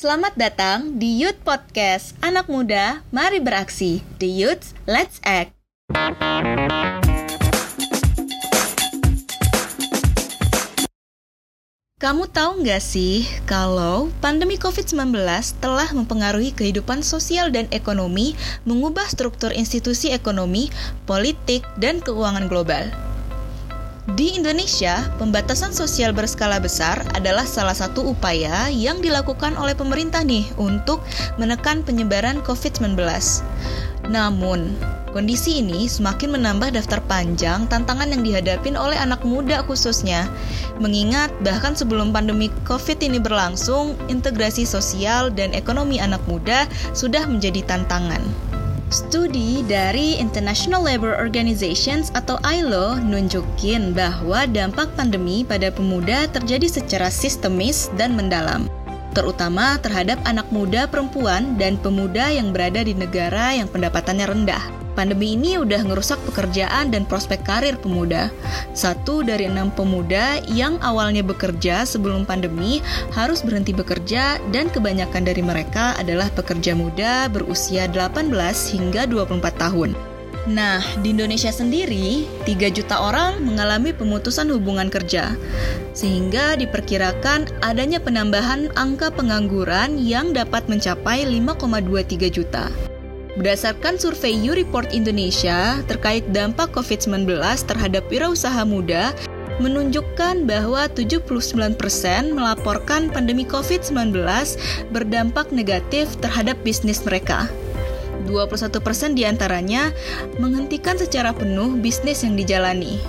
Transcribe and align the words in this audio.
Selamat 0.00 0.32
datang 0.32 0.96
di 0.96 1.20
Youth 1.20 1.44
Podcast. 1.44 2.16
Anak 2.24 2.48
Muda, 2.48 3.04
Mari 3.12 3.36
Beraksi. 3.36 4.00
The 4.16 4.32
Youth, 4.32 4.72
Let's 4.88 5.20
Act. 5.28 5.52
Kamu 12.00 12.32
tahu 12.32 12.64
nggak 12.64 12.80
sih 12.80 13.28
kalau 13.44 14.08
pandemi 14.24 14.56
COVID-19 14.56 15.20
telah 15.60 15.92
mempengaruhi 15.92 16.56
kehidupan 16.56 17.04
sosial 17.04 17.52
dan 17.52 17.68
ekonomi, 17.68 18.32
mengubah 18.64 19.04
struktur 19.04 19.52
institusi 19.52 20.16
ekonomi, 20.16 20.72
politik, 21.04 21.60
dan 21.76 22.00
keuangan 22.00 22.48
global? 22.48 22.88
Di 24.08 24.32
Indonesia, 24.32 25.12
pembatasan 25.20 25.76
sosial 25.76 26.16
berskala 26.16 26.56
besar 26.56 27.04
adalah 27.12 27.44
salah 27.44 27.76
satu 27.76 28.16
upaya 28.16 28.72
yang 28.72 29.04
dilakukan 29.04 29.52
oleh 29.60 29.76
pemerintah 29.76 30.24
nih 30.24 30.48
untuk 30.56 31.04
menekan 31.36 31.84
penyebaran 31.84 32.40
COVID-19. 32.40 32.96
Namun, 34.08 34.72
kondisi 35.12 35.60
ini 35.60 35.84
semakin 35.84 36.32
menambah 36.32 36.72
daftar 36.72 37.04
panjang 37.04 37.68
tantangan 37.68 38.08
yang 38.08 38.24
dihadapin 38.24 38.72
oleh 38.72 38.96
anak 38.96 39.20
muda 39.20 39.60
khususnya. 39.68 40.24
Mengingat 40.80 41.28
bahkan 41.44 41.76
sebelum 41.76 42.08
pandemi 42.08 42.48
COVID 42.64 43.04
ini 43.04 43.20
berlangsung, 43.20 44.00
integrasi 44.08 44.64
sosial 44.64 45.28
dan 45.28 45.52
ekonomi 45.52 46.00
anak 46.00 46.24
muda 46.24 46.64
sudah 46.96 47.28
menjadi 47.28 47.68
tantangan. 47.68 48.49
Studi 48.90 49.62
dari 49.70 50.18
International 50.18 50.82
Labour 50.82 51.14
Organizations 51.14 52.10
atau 52.18 52.42
ILO 52.42 52.98
nunjukin 52.98 53.94
bahwa 53.94 54.50
dampak 54.50 54.90
pandemi 54.98 55.46
pada 55.46 55.70
pemuda 55.70 56.26
terjadi 56.26 56.66
secara 56.66 57.06
sistemis 57.06 57.86
dan 57.94 58.18
mendalam, 58.18 58.66
terutama 59.14 59.78
terhadap 59.78 60.18
anak 60.26 60.50
muda 60.50 60.90
perempuan 60.90 61.54
dan 61.54 61.78
pemuda 61.78 62.34
yang 62.34 62.50
berada 62.50 62.82
di 62.82 62.90
negara 62.90 63.54
yang 63.54 63.70
pendapatannya 63.70 64.26
rendah. 64.26 64.79
Pandemi 64.98 65.38
ini 65.38 65.54
udah 65.54 65.86
ngerusak 65.86 66.18
pekerjaan 66.26 66.90
dan 66.90 67.06
prospek 67.06 67.46
karir 67.46 67.78
pemuda. 67.78 68.34
Satu 68.74 69.22
dari 69.22 69.46
enam 69.46 69.70
pemuda 69.70 70.42
yang 70.50 70.82
awalnya 70.82 71.22
bekerja 71.22 71.86
sebelum 71.86 72.26
pandemi 72.26 72.82
harus 73.14 73.46
berhenti 73.46 73.70
bekerja 73.70 74.42
dan 74.50 74.66
kebanyakan 74.68 75.22
dari 75.22 75.40
mereka 75.40 75.94
adalah 75.94 76.26
pekerja 76.34 76.74
muda 76.74 77.30
berusia 77.30 77.86
18 77.86 78.34
hingga 78.74 79.06
24 79.06 79.62
tahun. 79.62 79.94
Nah, 80.48 80.80
di 81.04 81.12
Indonesia 81.12 81.52
sendiri, 81.52 82.24
3 82.48 82.72
juta 82.72 82.96
orang 82.96 83.44
mengalami 83.44 83.92
pemutusan 83.92 84.48
hubungan 84.50 84.88
kerja. 84.88 85.36
Sehingga 85.92 86.56
diperkirakan 86.56 87.60
adanya 87.60 88.00
penambahan 88.00 88.72
angka 88.72 89.12
pengangguran 89.12 90.00
yang 90.00 90.32
dapat 90.32 90.64
mencapai 90.66 91.28
5,23 91.28 92.32
juta. 92.32 92.89
Berdasarkan 93.40 93.96
survei 93.96 94.36
U 94.44 94.52
Report 94.52 94.92
Indonesia 94.92 95.80
terkait 95.88 96.28
dampak 96.28 96.76
COVID-19 96.76 97.40
terhadap 97.64 98.04
wirausaha 98.12 98.68
muda, 98.68 99.16
menunjukkan 99.64 100.44
bahwa 100.44 100.84
79% 100.92 102.36
melaporkan 102.36 103.08
pandemi 103.08 103.48
COVID-19 103.48 104.12
berdampak 104.92 105.48
negatif 105.56 106.20
terhadap 106.20 106.60
bisnis 106.60 107.00
mereka. 107.00 107.48
21% 108.28 109.16
di 109.16 109.24
antaranya 109.24 109.88
menghentikan 110.36 111.00
secara 111.00 111.32
penuh 111.32 111.80
bisnis 111.80 112.20
yang 112.20 112.36
dijalani. 112.36 113.00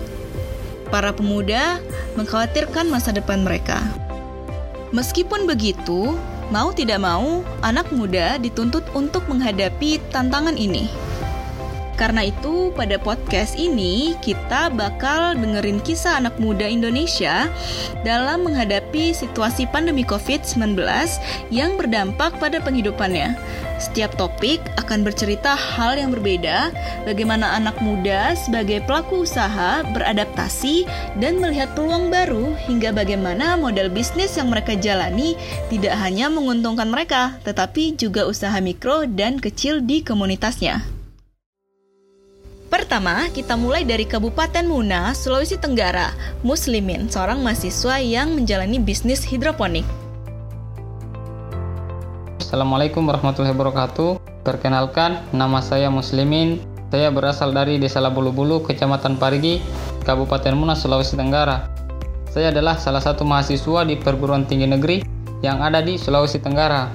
Para 0.87 1.11
pemuda 1.11 1.83
mengkhawatirkan 2.15 2.87
masa 2.87 3.11
depan 3.11 3.43
mereka. 3.43 3.83
Meskipun 4.95 5.43
begitu, 5.43 6.15
Mau 6.51 6.75
tidak 6.75 6.99
mau, 6.99 7.47
anak 7.63 7.95
muda 7.95 8.35
dituntut 8.35 8.83
untuk 8.91 9.23
menghadapi 9.31 10.03
tantangan 10.11 10.59
ini. 10.59 11.10
Karena 12.01 12.25
itu, 12.25 12.73
pada 12.73 12.97
podcast 12.97 13.53
ini 13.61 14.17
kita 14.25 14.73
bakal 14.73 15.37
dengerin 15.37 15.77
kisah 15.85 16.17
anak 16.17 16.33
muda 16.41 16.65
Indonesia 16.65 17.45
dalam 18.01 18.41
menghadapi 18.41 19.13
situasi 19.13 19.69
pandemi 19.69 20.01
COVID-19 20.01 20.81
yang 21.53 21.77
berdampak 21.77 22.41
pada 22.41 22.57
penghidupannya. 22.57 23.37
Setiap 23.77 24.17
topik 24.17 24.57
akan 24.81 25.05
bercerita 25.05 25.53
hal 25.53 26.01
yang 26.01 26.09
berbeda, 26.09 26.73
bagaimana 27.05 27.53
anak 27.53 27.77
muda 27.85 28.33
sebagai 28.33 28.81
pelaku 28.89 29.21
usaha 29.21 29.85
beradaptasi 29.93 30.89
dan 31.21 31.37
melihat 31.37 31.69
peluang 31.77 32.09
baru, 32.09 32.57
hingga 32.65 32.97
bagaimana 32.97 33.53
model 33.61 33.93
bisnis 33.93 34.33
yang 34.41 34.49
mereka 34.49 34.73
jalani 34.73 35.37
tidak 35.69 35.93
hanya 36.01 36.33
menguntungkan 36.33 36.89
mereka, 36.89 37.37
tetapi 37.45 37.93
juga 37.93 38.25
usaha 38.25 38.57
mikro 38.57 39.05
dan 39.05 39.37
kecil 39.37 39.85
di 39.85 40.01
komunitasnya. 40.01 41.00
Pertama, 42.71 43.27
kita 43.35 43.59
mulai 43.59 43.83
dari 43.83 44.07
Kabupaten 44.07 44.63
Muna, 44.63 45.11
Sulawesi 45.11 45.59
Tenggara. 45.59 46.15
Muslimin, 46.39 47.11
seorang 47.11 47.43
mahasiswa 47.43 47.99
yang 47.99 48.31
menjalani 48.31 48.79
bisnis 48.79 49.27
hidroponik. 49.27 49.83
Assalamualaikum 52.39 53.03
warahmatullahi 53.03 53.51
wabarakatuh. 53.51 54.23
Perkenalkan, 54.47 55.19
nama 55.35 55.59
saya 55.59 55.91
Muslimin. 55.91 56.63
Saya 56.95 57.11
berasal 57.11 57.51
dari 57.51 57.75
Desa 57.75 57.99
Labulu-Bulu, 57.99 58.63
Kecamatan 58.63 59.19
Parigi, 59.19 59.59
Kabupaten 60.07 60.55
Muna, 60.55 60.71
Sulawesi 60.71 61.19
Tenggara. 61.19 61.67
Saya 62.31 62.55
adalah 62.55 62.79
salah 62.79 63.03
satu 63.03 63.27
mahasiswa 63.27 63.83
di 63.83 63.99
perguruan 63.99 64.47
tinggi 64.47 64.71
negeri 64.71 65.03
yang 65.43 65.59
ada 65.59 65.83
di 65.83 65.99
Sulawesi 65.99 66.39
Tenggara. 66.39 66.87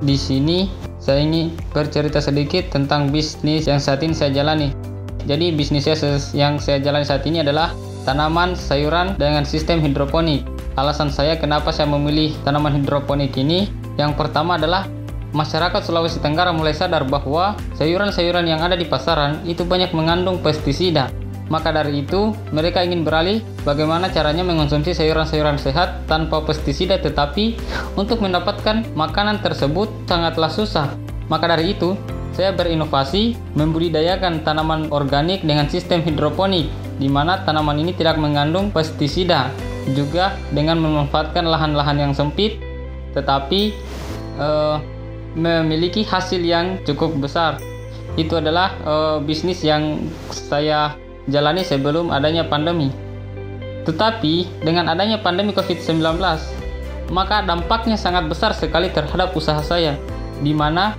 Di 0.00 0.16
sini, 0.16 0.72
saya 0.96 1.20
ingin 1.20 1.52
bercerita 1.76 2.16
sedikit 2.16 2.72
tentang 2.72 3.12
bisnis 3.12 3.68
yang 3.68 3.76
saat 3.76 4.00
ini 4.00 4.16
saya 4.16 4.32
jalani. 4.32 4.87
Jadi, 5.26 5.56
bisnis 5.56 5.88
yang 6.36 6.60
saya 6.62 6.78
jalani 6.78 7.08
saat 7.08 7.26
ini 7.26 7.42
adalah 7.42 7.74
tanaman 8.06 8.54
sayuran 8.54 9.18
dengan 9.18 9.42
sistem 9.42 9.82
hidroponik. 9.82 10.46
Alasan 10.78 11.10
saya 11.10 11.34
kenapa 11.34 11.74
saya 11.74 11.90
memilih 11.90 12.36
tanaman 12.46 12.78
hidroponik 12.78 13.34
ini, 13.34 13.66
yang 13.98 14.14
pertama 14.14 14.54
adalah 14.54 14.86
masyarakat 15.34 15.84
Sulawesi 15.84 16.22
Tenggara 16.22 16.54
mulai 16.54 16.72
sadar 16.72 17.04
bahwa 17.04 17.58
sayuran-sayuran 17.76 18.46
yang 18.46 18.62
ada 18.62 18.78
di 18.78 18.86
pasaran 18.86 19.42
itu 19.44 19.66
banyak 19.66 19.90
mengandung 19.92 20.38
pestisida. 20.40 21.10
Maka 21.48 21.72
dari 21.72 22.04
itu, 22.04 22.36
mereka 22.52 22.84
ingin 22.84 23.08
beralih 23.08 23.40
bagaimana 23.64 24.12
caranya 24.12 24.44
mengonsumsi 24.44 24.92
sayuran-sayuran 24.92 25.56
sehat 25.56 26.04
tanpa 26.04 26.44
pestisida 26.44 27.00
tetapi 27.00 27.56
untuk 27.96 28.20
mendapatkan 28.20 28.84
makanan 28.92 29.40
tersebut 29.40 29.88
sangatlah 30.04 30.52
susah. 30.52 30.92
Maka 31.32 31.48
dari 31.48 31.72
itu, 31.72 31.96
saya 32.32 32.54
berinovasi 32.54 33.34
membudidayakan 33.58 34.46
tanaman 34.46 34.88
organik 34.94 35.42
dengan 35.42 35.66
sistem 35.66 36.04
hidroponik 36.04 36.70
di 36.98 37.06
mana 37.06 37.42
tanaman 37.42 37.78
ini 37.78 37.94
tidak 37.94 38.18
mengandung 38.18 38.70
pestisida 38.74 39.50
juga 39.96 40.36
dengan 40.52 40.78
memanfaatkan 40.82 41.46
lahan-lahan 41.46 41.98
yang 41.98 42.12
sempit 42.12 42.60
tetapi 43.16 43.74
uh, 44.38 44.78
memiliki 45.34 46.06
hasil 46.06 46.40
yang 46.40 46.80
cukup 46.86 47.14
besar. 47.18 47.60
Itu 48.18 48.38
adalah 48.42 48.74
uh, 48.82 49.16
bisnis 49.22 49.62
yang 49.62 50.10
saya 50.30 50.98
jalani 51.30 51.62
sebelum 51.62 52.10
adanya 52.10 52.46
pandemi. 52.46 52.90
Tetapi 53.86 54.64
dengan 54.64 54.90
adanya 54.90 55.22
pandemi 55.22 55.54
COVID-19, 55.54 56.02
maka 57.14 57.40
dampaknya 57.46 57.96
sangat 57.96 58.28
besar 58.28 58.52
sekali 58.52 58.92
terhadap 58.92 59.32
usaha 59.32 59.62
saya, 59.62 59.96
di 60.42 60.52
mana 60.52 60.98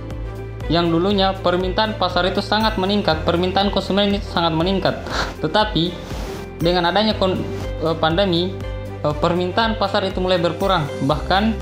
yang 0.70 0.86
dulunya 0.86 1.34
permintaan 1.34 1.98
pasar 1.98 2.30
itu 2.30 2.38
sangat 2.38 2.78
meningkat, 2.78 3.26
permintaan 3.26 3.74
konsumen 3.74 4.14
itu 4.14 4.24
sangat 4.30 4.54
meningkat. 4.54 5.02
Tetapi 5.42 5.90
dengan 6.62 6.86
adanya 6.86 7.18
eh, 7.18 7.96
pandemi, 7.98 8.54
eh, 9.02 9.14
permintaan 9.18 9.74
pasar 9.82 10.06
itu 10.06 10.22
mulai 10.22 10.38
berkurang. 10.38 10.86
Bahkan 11.10 11.58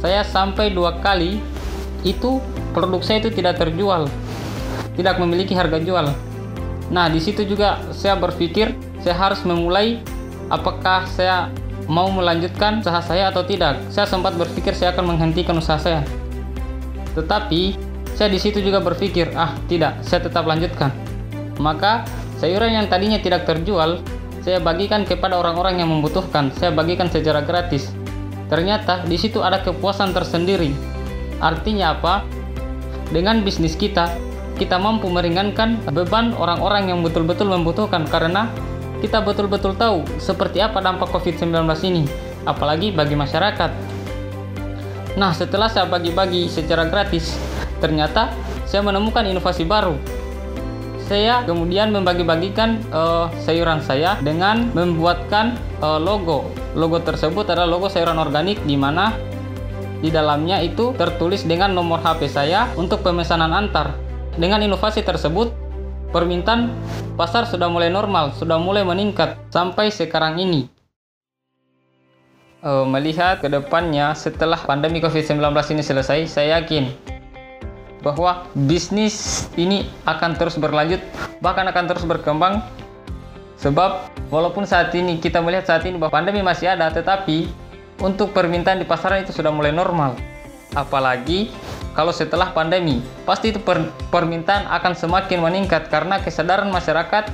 saya 0.00 0.24
sampai 0.24 0.72
dua 0.72 0.96
kali 1.04 1.36
itu 2.08 2.40
produk 2.72 3.04
saya 3.04 3.20
itu 3.20 3.30
tidak 3.36 3.60
terjual, 3.60 4.08
tidak 4.96 5.20
memiliki 5.20 5.52
harga 5.52 5.76
jual. 5.76 6.08
Nah, 6.88 7.06
di 7.12 7.20
situ 7.20 7.44
juga 7.44 7.84
saya 7.92 8.16
berpikir 8.16 8.72
saya 9.04 9.12
harus 9.12 9.44
memulai 9.44 10.00
apakah 10.48 11.04
saya 11.04 11.52
mau 11.84 12.08
melanjutkan 12.08 12.80
usaha 12.80 13.04
saya 13.04 13.28
atau 13.28 13.44
tidak. 13.44 13.76
Saya 13.92 14.08
sempat 14.08 14.32
berpikir 14.40 14.72
saya 14.72 14.96
akan 14.96 15.14
menghentikan 15.14 15.52
usaha 15.58 15.76
saya. 15.76 16.00
Tetapi 17.14 17.85
saya 18.16 18.32
di 18.32 18.40
situ 18.40 18.64
juga 18.64 18.80
berpikir, 18.80 19.36
ah 19.36 19.52
tidak, 19.68 20.00
saya 20.00 20.24
tetap 20.24 20.48
lanjutkan. 20.48 20.88
Maka 21.60 22.08
sayuran 22.40 22.72
yang 22.72 22.88
tadinya 22.88 23.20
tidak 23.20 23.44
terjual, 23.44 24.00
saya 24.40 24.56
bagikan 24.58 25.04
kepada 25.04 25.36
orang-orang 25.36 25.84
yang 25.84 25.92
membutuhkan. 25.92 26.48
Saya 26.56 26.72
bagikan 26.72 27.12
secara 27.12 27.44
gratis. 27.44 27.92
Ternyata 28.48 29.04
di 29.04 29.20
situ 29.20 29.42
ada 29.42 29.60
kepuasan 29.60 30.14
tersendiri 30.14 30.96
Artinya 31.40 31.92
apa? 31.96 32.24
Dengan 33.12 33.44
bisnis 33.44 33.76
kita, 33.76 34.08
kita 34.56 34.80
mampu 34.80 35.06
meringankan 35.12 35.78
beban 35.92 36.32
orang-orang 36.34 36.88
yang 36.90 37.04
betul-betul 37.04 37.52
membutuhkan 37.52 38.08
karena 38.08 38.48
kita 39.04 39.20
betul-betul 39.20 39.76
tahu 39.76 40.02
seperti 40.16 40.64
apa 40.64 40.80
dampak 40.80 41.12
COVID-19 41.12 41.52
ini, 41.84 42.08
apalagi 42.48 42.90
bagi 42.90 43.14
masyarakat. 43.14 43.70
Nah, 45.20 45.32
setelah 45.36 45.68
saya 45.68 45.84
bagi-bagi 45.88 46.48
secara 46.48 46.88
gratis, 46.88 47.36
ternyata 47.78 48.32
saya 48.66 48.82
menemukan 48.82 49.24
inovasi 49.24 49.64
baru. 49.64 49.94
Saya 51.06 51.46
kemudian 51.46 51.94
membagi-bagikan 51.94 52.82
uh, 52.90 53.30
sayuran 53.38 53.78
saya 53.78 54.18
dengan 54.26 54.74
membuatkan 54.74 55.54
uh, 55.78 56.02
logo. 56.02 56.50
Logo 56.74 56.98
tersebut 56.98 57.46
adalah 57.46 57.70
logo 57.70 57.86
sayuran 57.86 58.18
organik 58.18 58.58
di 58.66 58.74
mana 58.74 59.14
di 60.02 60.10
dalamnya 60.10 60.60
itu 60.60 60.92
tertulis 60.98 61.46
dengan 61.46 61.72
nomor 61.72 62.02
HP 62.02 62.26
saya 62.26 62.68
untuk 62.74 63.06
pemesanan 63.06 63.54
antar. 63.54 63.94
Dengan 64.34 64.60
inovasi 64.60 65.06
tersebut, 65.06 65.54
permintaan 66.10 66.74
pasar 67.14 67.46
sudah 67.46 67.70
mulai 67.70 67.88
normal, 67.88 68.34
sudah 68.34 68.60
mulai 68.60 68.82
meningkat 68.82 69.38
sampai 69.48 69.94
sekarang 69.94 70.42
ini. 70.42 70.68
Uh, 72.66 72.82
melihat 72.82 73.38
ke 73.38 73.46
depannya 73.46 74.10
setelah 74.18 74.58
pandemi 74.58 74.98
COVID-19 74.98 75.38
ini 75.70 75.82
selesai, 75.86 76.26
saya 76.26 76.58
yakin 76.58 77.15
bahwa 78.06 78.46
bisnis 78.54 79.50
ini 79.58 79.90
akan 80.06 80.38
terus 80.38 80.54
berlanjut, 80.54 81.02
bahkan 81.42 81.66
akan 81.66 81.90
terus 81.90 82.06
berkembang. 82.06 82.62
Sebab 83.58 84.14
walaupun 84.30 84.62
saat 84.62 84.94
ini 84.94 85.18
kita 85.18 85.42
melihat 85.42 85.66
saat 85.66 85.82
ini 85.90 85.98
bahwa 85.98 86.22
pandemi 86.22 86.38
masih 86.38 86.70
ada, 86.70 86.86
tetapi 86.94 87.50
untuk 87.98 88.30
permintaan 88.30 88.78
di 88.78 88.86
pasaran 88.86 89.26
itu 89.26 89.34
sudah 89.34 89.50
mulai 89.50 89.74
normal. 89.74 90.14
Apalagi 90.78 91.50
kalau 91.98 92.14
setelah 92.14 92.54
pandemi, 92.54 93.02
pasti 93.26 93.50
itu 93.50 93.58
per 93.58 93.90
permintaan 94.14 94.70
akan 94.70 94.92
semakin 94.94 95.42
meningkat 95.42 95.90
karena 95.90 96.22
kesadaran 96.22 96.70
masyarakat 96.70 97.26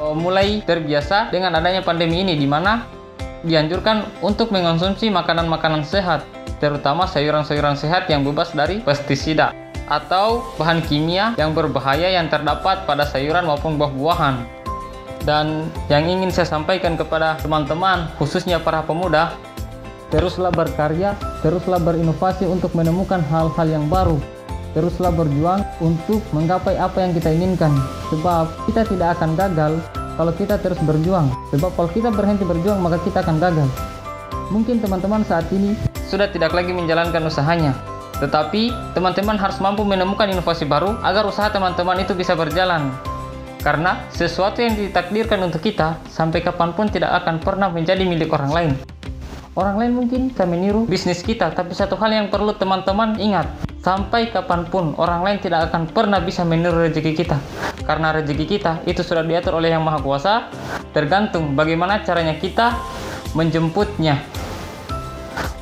uh, 0.00 0.16
mulai 0.16 0.64
terbiasa 0.64 1.28
dengan 1.28 1.52
adanya 1.58 1.84
pandemi 1.84 2.24
ini 2.24 2.38
di 2.38 2.46
mana 2.48 2.88
dianjurkan 3.44 4.24
untuk 4.24 4.54
mengonsumsi 4.54 5.10
makanan-makanan 5.10 5.82
sehat, 5.82 6.22
terutama 6.62 7.04
sayuran-sayuran 7.10 7.74
sehat 7.74 8.06
yang 8.06 8.22
bebas 8.22 8.54
dari 8.54 8.80
pestisida 8.80 9.65
atau 9.86 10.42
bahan 10.58 10.82
kimia 10.84 11.38
yang 11.38 11.54
berbahaya 11.54 12.10
yang 12.10 12.26
terdapat 12.26 12.86
pada 12.86 13.06
sayuran 13.06 13.46
maupun 13.46 13.78
buah-buahan. 13.78 14.46
Dan 15.26 15.66
yang 15.90 16.06
ingin 16.06 16.30
saya 16.30 16.46
sampaikan 16.46 16.94
kepada 16.94 17.34
teman-teman, 17.42 18.06
khususnya 18.14 18.62
para 18.62 18.82
pemuda, 18.86 19.34
Teruslah 20.06 20.54
berkarya, 20.54 21.18
teruslah 21.42 21.82
berinovasi 21.82 22.46
untuk 22.46 22.70
menemukan 22.78 23.18
hal-hal 23.26 23.66
yang 23.66 23.90
baru. 23.90 24.22
Teruslah 24.70 25.10
berjuang 25.10 25.66
untuk 25.82 26.22
menggapai 26.30 26.78
apa 26.78 27.02
yang 27.02 27.10
kita 27.10 27.34
inginkan. 27.34 27.74
Sebab 28.14 28.70
kita 28.70 28.86
tidak 28.86 29.18
akan 29.18 29.34
gagal 29.34 29.72
kalau 30.14 30.30
kita 30.30 30.62
terus 30.62 30.78
berjuang. 30.86 31.26
Sebab 31.50 31.74
kalau 31.74 31.90
kita 31.90 32.14
berhenti 32.14 32.46
berjuang 32.46 32.78
maka 32.78 33.02
kita 33.02 33.26
akan 33.26 33.42
gagal. 33.42 33.66
Mungkin 34.54 34.78
teman-teman 34.78 35.26
saat 35.26 35.50
ini 35.50 35.74
sudah 36.06 36.30
tidak 36.30 36.54
lagi 36.54 36.70
menjalankan 36.70 37.26
usahanya. 37.26 37.74
Tetapi 38.16 38.94
teman-teman 38.96 39.36
harus 39.36 39.60
mampu 39.60 39.84
menemukan 39.84 40.24
inovasi 40.24 40.64
baru 40.64 40.96
agar 41.04 41.28
usaha 41.28 41.52
teman-teman 41.52 42.00
itu 42.00 42.16
bisa 42.16 42.32
berjalan. 42.32 42.92
Karena 43.60 44.06
sesuatu 44.14 44.62
yang 44.62 44.78
ditakdirkan 44.78 45.42
untuk 45.42 45.60
kita 45.60 45.98
sampai 46.06 46.40
kapan 46.40 46.70
pun 46.72 46.86
tidak 46.86 47.12
akan 47.24 47.42
pernah 47.42 47.66
menjadi 47.66 48.06
milik 48.06 48.30
orang 48.30 48.52
lain. 48.54 48.72
Orang 49.56 49.80
lain 49.80 49.96
mungkin 49.96 50.28
bisa 50.28 50.44
meniru 50.44 50.84
bisnis 50.84 51.24
kita, 51.24 51.48
tapi 51.48 51.72
satu 51.72 51.96
hal 51.96 52.12
yang 52.12 52.28
perlu 52.28 52.52
teman-teman 52.52 53.16
ingat, 53.16 53.48
sampai 53.80 54.28
kapan 54.28 54.68
pun 54.68 54.92
orang 55.00 55.24
lain 55.24 55.40
tidak 55.40 55.72
akan 55.72 55.88
pernah 55.88 56.20
bisa 56.20 56.44
meniru 56.44 56.84
rezeki 56.84 57.12
kita. 57.16 57.40
Karena 57.88 58.12
rezeki 58.12 58.44
kita 58.44 58.84
itu 58.84 59.00
sudah 59.00 59.24
diatur 59.24 59.56
oleh 59.56 59.72
Yang 59.72 59.82
Maha 59.88 59.98
Kuasa, 60.04 60.34
tergantung 60.92 61.56
bagaimana 61.56 62.04
caranya 62.04 62.36
kita 62.36 62.76
menjemputnya. 63.32 64.20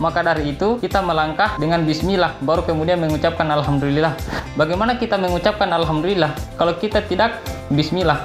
Maka 0.05 0.21
dari 0.21 0.53
itu 0.53 0.77
kita 0.77 1.01
melangkah 1.01 1.56
dengan 1.56 1.81
bismillah 1.89 2.37
baru 2.45 2.61
kemudian 2.69 3.01
mengucapkan 3.01 3.49
alhamdulillah. 3.49 4.12
Bagaimana 4.53 5.01
kita 5.01 5.17
mengucapkan 5.17 5.73
alhamdulillah 5.73 6.37
kalau 6.61 6.77
kita 6.77 7.01
tidak 7.09 7.41
bismillah? 7.73 8.21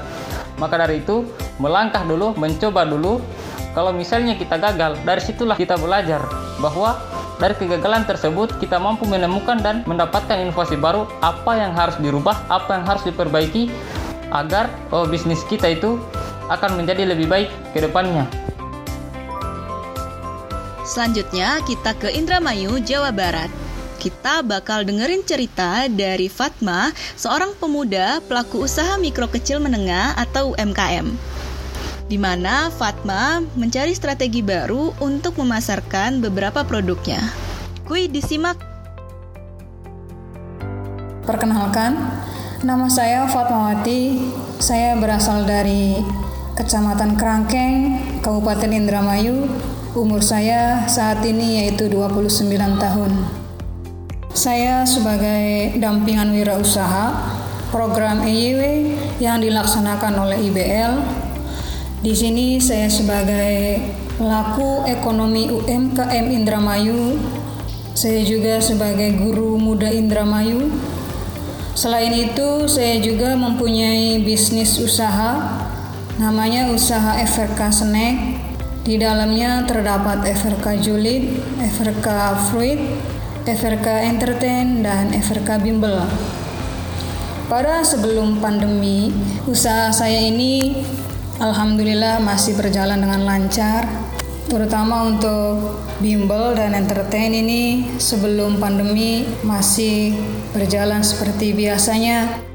Maka 0.60 0.76
dari 0.76 1.00
itu 1.00 1.24
melangkah 1.56 2.04
dulu, 2.04 2.36
mencoba 2.36 2.84
dulu 2.84 3.24
kalau 3.72 3.96
misalnya 3.96 4.36
kita 4.36 4.60
gagal, 4.60 5.00
dari 5.08 5.24
situlah 5.24 5.56
kita 5.56 5.80
belajar 5.80 6.20
bahwa 6.60 7.00
dari 7.40 7.56
kegagalan 7.56 8.04
tersebut 8.04 8.60
kita 8.60 8.76
mampu 8.76 9.08
menemukan 9.08 9.56
dan 9.64 9.88
mendapatkan 9.88 10.36
inovasi 10.36 10.76
baru 10.76 11.08
apa 11.24 11.64
yang 11.64 11.72
harus 11.72 11.96
dirubah, 12.04 12.44
apa 12.52 12.76
yang 12.76 12.84
harus 12.84 13.08
diperbaiki 13.08 13.72
agar 14.36 14.68
oh, 14.92 15.08
bisnis 15.08 15.48
kita 15.48 15.72
itu 15.72 15.96
akan 16.52 16.76
menjadi 16.76 17.08
lebih 17.08 17.32
baik 17.32 17.48
ke 17.72 17.80
depannya. 17.80 18.28
Selanjutnya 20.90 21.62
kita 21.70 21.94
ke 21.94 22.10
Indramayu, 22.10 22.82
Jawa 22.82 23.14
Barat. 23.14 23.54
Kita 24.02 24.42
bakal 24.42 24.90
dengerin 24.90 25.22
cerita 25.22 25.86
dari 25.86 26.26
Fatma, 26.26 26.90
seorang 27.14 27.54
pemuda 27.62 28.18
pelaku 28.26 28.66
usaha 28.66 28.98
mikro 28.98 29.30
kecil 29.30 29.62
menengah 29.62 30.18
atau 30.18 30.58
UMKM 30.58 31.14
di 32.10 32.18
mana 32.18 32.74
Fatma 32.74 33.38
mencari 33.54 33.94
strategi 33.94 34.42
baru 34.42 34.98
untuk 34.98 35.38
memasarkan 35.38 36.26
beberapa 36.26 36.66
produknya. 36.66 37.22
Kui 37.86 38.10
disimak. 38.10 38.58
Perkenalkan, 41.22 41.94
nama 42.66 42.90
saya 42.90 43.30
Fatmawati. 43.30 44.34
Saya 44.58 44.98
berasal 44.98 45.46
dari 45.46 46.02
Kecamatan 46.58 47.14
Kerangkeng, 47.14 47.78
Kabupaten 48.26 48.74
Indramayu. 48.74 49.46
Umur 49.98 50.22
saya 50.22 50.86
saat 50.86 51.26
ini 51.26 51.66
yaitu 51.66 51.90
29 51.90 52.46
tahun. 52.78 53.12
Saya 54.38 54.86
sebagai 54.86 55.78
dampingan 55.82 56.30
wirausaha 56.34 57.14
program 57.74 58.22
EYW 58.22 58.94
yang 59.18 59.42
dilaksanakan 59.42 60.14
oleh 60.26 60.38
IBL 60.50 60.94
di 62.00 62.16
sini 62.16 62.64
saya 62.64 62.88
sebagai 62.88 63.76
pelaku 64.16 64.88
ekonomi 64.88 65.52
UMKM 65.52 66.32
Indramayu, 66.32 67.20
saya 67.92 68.24
juga 68.24 68.64
sebagai 68.64 69.20
guru 69.20 69.60
muda 69.60 69.92
Indramayu. 69.92 70.72
Selain 71.76 72.16
itu, 72.16 72.72
saya 72.72 73.04
juga 73.04 73.36
mempunyai 73.36 74.24
bisnis 74.24 74.80
usaha 74.80 75.60
namanya 76.16 76.72
usaha 76.72 77.20
FRK 77.20 77.68
Snack. 77.68 78.39
Di 78.90 78.98
dalamnya 78.98 79.70
terdapat 79.70 80.26
FRK 80.26 80.82
Julid, 80.82 81.30
FRK 81.62 82.08
Fruit, 82.50 82.82
FRK 83.46 83.86
Entertain, 84.10 84.82
dan 84.82 85.14
FRK 85.14 85.62
Bimbel. 85.62 86.10
Pada 87.46 87.86
sebelum 87.86 88.42
pandemi, 88.42 89.14
usaha 89.46 89.94
saya 89.94 90.18
ini 90.18 90.82
Alhamdulillah 91.38 92.18
masih 92.18 92.58
berjalan 92.58 92.98
dengan 92.98 93.30
lancar, 93.30 93.86
terutama 94.50 95.06
untuk 95.06 95.86
bimbel 96.02 96.58
dan 96.58 96.74
entertain 96.74 97.30
ini 97.30 97.94
sebelum 98.02 98.58
pandemi 98.58 99.22
masih 99.46 100.18
berjalan 100.50 101.06
seperti 101.06 101.54
biasanya. 101.54 102.49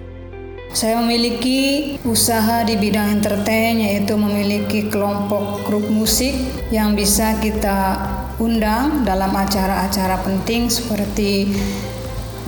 Saya 0.75 0.99
memiliki 0.99 1.95
usaha 2.02 2.66
di 2.66 2.75
bidang 2.75 3.23
entertain 3.23 3.78
yaitu 3.78 4.19
memiliki 4.19 4.90
kelompok 4.90 5.62
grup 5.62 5.87
musik 5.87 6.35
yang 6.75 6.99
bisa 6.99 7.38
kita 7.38 7.95
undang 8.43 9.07
dalam 9.07 9.31
acara-acara 9.31 10.19
penting 10.26 10.66
seperti 10.66 11.54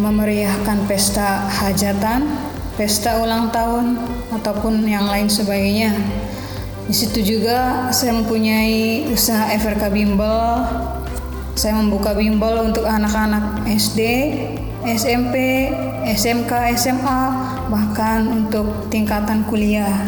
memeriahkan 0.03 0.91
pesta 0.91 1.47
hajatan, 1.47 2.27
pesta 2.75 3.23
ulang 3.23 3.55
tahun 3.55 3.95
ataupun 4.35 4.83
yang 4.83 5.07
lain 5.07 5.31
sebagainya. 5.31 5.95
Di 6.91 6.95
situ 6.99 7.23
juga 7.23 7.95
saya 7.95 8.11
mempunyai 8.11 9.07
usaha 9.07 9.55
FRK 9.55 9.87
Bimbel. 9.95 10.67
Saya 11.55 11.79
membuka 11.79 12.13
bimbel 12.13 12.69
untuk 12.69 12.85
anak-anak 12.85 13.65
SD, 13.65 14.01
SMP, 14.87 15.67
SMK, 16.07 16.79
SMA, 16.79 17.23
bahkan 17.67 18.23
untuk 18.31 18.87
tingkatan 18.87 19.43
kuliah. 19.51 20.07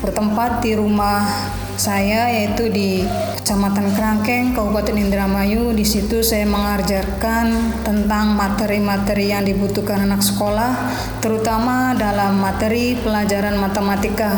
Bertempat 0.00 0.64
di 0.64 0.72
rumah 0.72 1.28
saya 1.76 2.32
yaitu 2.32 2.72
di 2.72 3.04
Kecamatan 3.36 3.92
Kerangkeng, 3.92 4.56
Kabupaten 4.56 4.96
Indramayu. 4.96 5.76
Di 5.76 5.84
situ 5.84 6.24
saya 6.24 6.48
mengajarkan 6.48 7.52
tentang 7.84 8.32
materi-materi 8.32 9.36
yang 9.36 9.44
dibutuhkan 9.44 10.08
anak 10.08 10.24
sekolah, 10.24 10.72
terutama 11.20 11.92
dalam 11.92 12.40
materi 12.40 12.96
pelajaran 12.96 13.60
matematika. 13.60 14.32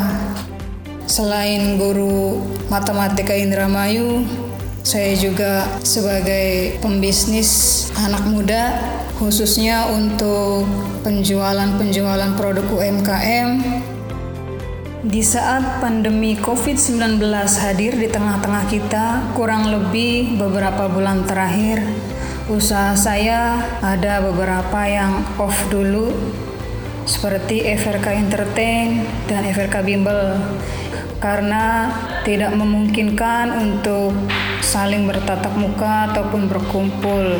Selain 1.07 1.79
guru 1.79 2.43
matematika 2.67 3.33
Indramayu, 3.33 4.27
saya 4.83 5.15
juga 5.15 5.63
sebagai 5.81 6.75
pembisnis 6.83 7.87
anak 7.97 8.27
muda 8.27 8.77
khususnya 9.19 9.91
untuk 9.91 10.63
penjualan-penjualan 11.03 12.39
produk 12.39 12.63
UMKM. 12.71 13.49
Di 14.99 15.19
saat 15.23 15.83
pandemi 15.83 16.39
COVID-19 16.39 17.19
hadir 17.59 17.99
di 17.99 18.07
tengah-tengah 18.07 18.63
kita, 18.71 19.35
kurang 19.35 19.67
lebih 19.67 20.39
beberapa 20.39 20.87
bulan 20.87 21.27
terakhir, 21.27 21.83
usaha 22.47 22.95
saya 22.95 23.59
ada 23.83 24.23
beberapa 24.23 24.87
yang 24.87 25.23
off 25.35 25.55
dulu 25.67 26.15
seperti 27.03 27.63
FRK 27.75 28.23
Entertain 28.23 29.03
dan 29.27 29.43
FRK 29.51 29.83
Bimbel 29.83 30.39
karena 31.19 31.91
tidak 32.23 32.55
memungkinkan 32.55 33.51
untuk 33.51 34.15
saling 34.63 35.03
bertatap 35.03 35.51
muka 35.59 36.11
ataupun 36.11 36.47
berkumpul. 36.47 37.39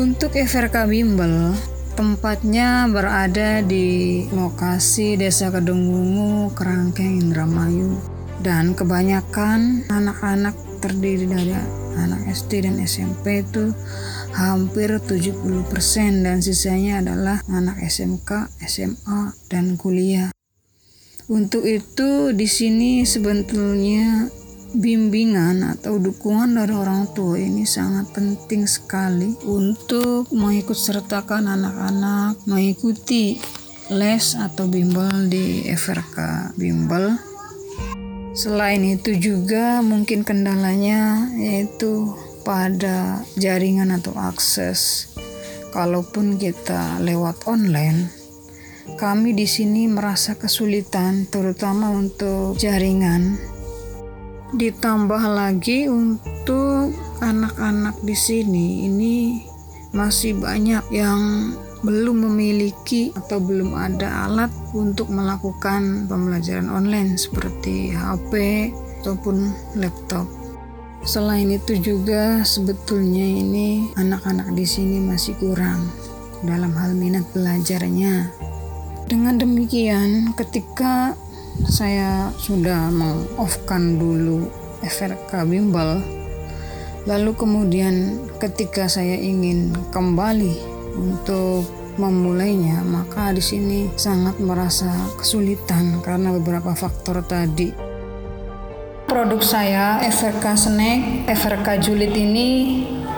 Untuk 0.00 0.32
FRK 0.32 0.88
Bimbel, 0.88 1.52
tempatnya 1.92 2.88
berada 2.88 3.60
di 3.60 4.24
lokasi 4.32 5.20
Desa 5.20 5.52
Kedungwungu, 5.52 6.56
Kerangkeng, 6.56 7.20
Indramayu. 7.20 8.00
Dan 8.40 8.72
kebanyakan 8.72 9.84
anak-anak 9.92 10.56
terdiri 10.80 11.28
dari 11.28 11.52
anak 12.00 12.32
SD 12.32 12.64
dan 12.64 12.80
SMP 12.80 13.44
itu 13.44 13.76
hampir 14.32 14.88
70% 14.88 15.44
dan 16.24 16.40
sisanya 16.40 17.04
adalah 17.04 17.44
anak 17.52 17.84
SMK, 17.84 18.56
SMA, 18.64 19.36
dan 19.52 19.76
kuliah. 19.76 20.32
Untuk 21.28 21.68
itu 21.68 22.32
di 22.32 22.48
sini 22.48 23.04
sebetulnya 23.04 24.32
bimbingan 24.74 25.66
atau 25.76 25.98
dukungan 25.98 26.54
dari 26.54 26.74
orang 26.74 27.10
tua 27.14 27.38
ini 27.38 27.66
sangat 27.66 28.10
penting 28.14 28.64
sekali 28.70 29.34
untuk 29.46 30.30
mengikut 30.30 30.78
sertakan 30.78 31.50
anak-anak 31.50 32.38
mengikuti 32.46 33.38
les 33.90 34.38
atau 34.38 34.70
bimbel 34.70 35.26
di 35.26 35.66
FRK 35.74 36.54
Bimbel 36.54 37.30
Selain 38.30 38.78
itu 38.86 39.18
juga 39.18 39.82
mungkin 39.82 40.22
kendalanya 40.22 41.26
yaitu 41.34 42.14
pada 42.46 43.26
jaringan 43.34 43.90
atau 43.90 44.14
akses. 44.14 45.10
Kalaupun 45.74 46.38
kita 46.38 47.02
lewat 47.02 47.50
online, 47.50 48.10
kami 48.94 49.34
di 49.34 49.50
sini 49.50 49.90
merasa 49.90 50.38
kesulitan 50.38 51.26
terutama 51.26 51.90
untuk 51.90 52.54
jaringan. 52.54 53.34
Ditambah 54.50 55.22
lagi 55.30 55.86
untuk 55.86 56.90
anak-anak 57.22 58.02
di 58.02 58.18
sini 58.18 58.66
ini 58.90 59.46
masih 59.94 60.42
banyak 60.42 60.82
yang 60.90 61.54
belum 61.86 62.26
memiliki 62.26 63.14
atau 63.14 63.38
belum 63.38 63.78
ada 63.78 64.26
alat 64.26 64.50
untuk 64.74 65.06
melakukan 65.06 66.10
pembelajaran 66.10 66.66
online 66.66 67.14
seperti 67.14 67.94
HP 67.94 68.34
ataupun 69.00 69.54
laptop. 69.78 70.26
Selain 71.06 71.46
itu 71.46 71.78
juga 71.78 72.42
sebetulnya 72.42 73.22
ini 73.22 73.94
anak-anak 73.94 74.50
di 74.52 74.66
sini 74.66 74.98
masih 74.98 75.38
kurang 75.38 75.86
dalam 76.42 76.74
hal 76.74 76.98
minat 76.98 77.22
belajarnya. 77.30 78.34
Dengan 79.06 79.38
demikian, 79.38 80.34
ketika 80.34 81.14
saya 81.68 82.32
sudah 82.40 82.88
mengoffkan 82.88 84.00
dulu 84.00 84.48
FRK 84.80 85.44
Bimbel, 85.44 86.00
lalu 87.04 87.36
kemudian 87.36 88.24
ketika 88.40 88.88
saya 88.88 89.16
ingin 89.20 89.76
kembali 89.92 90.56
untuk 90.96 91.68
memulainya, 92.00 92.80
maka 92.80 93.36
di 93.36 93.44
sini 93.44 93.92
sangat 93.98 94.40
merasa 94.40 94.88
kesulitan 95.20 96.00
karena 96.00 96.32
beberapa 96.40 96.72
faktor 96.72 97.20
tadi. 97.28 97.72
Produk 99.04 99.42
saya 99.42 100.00
FRK 100.06 100.44
Snack, 100.54 101.00
FRK 101.28 101.82
Julid 101.82 102.14
ini 102.14 102.50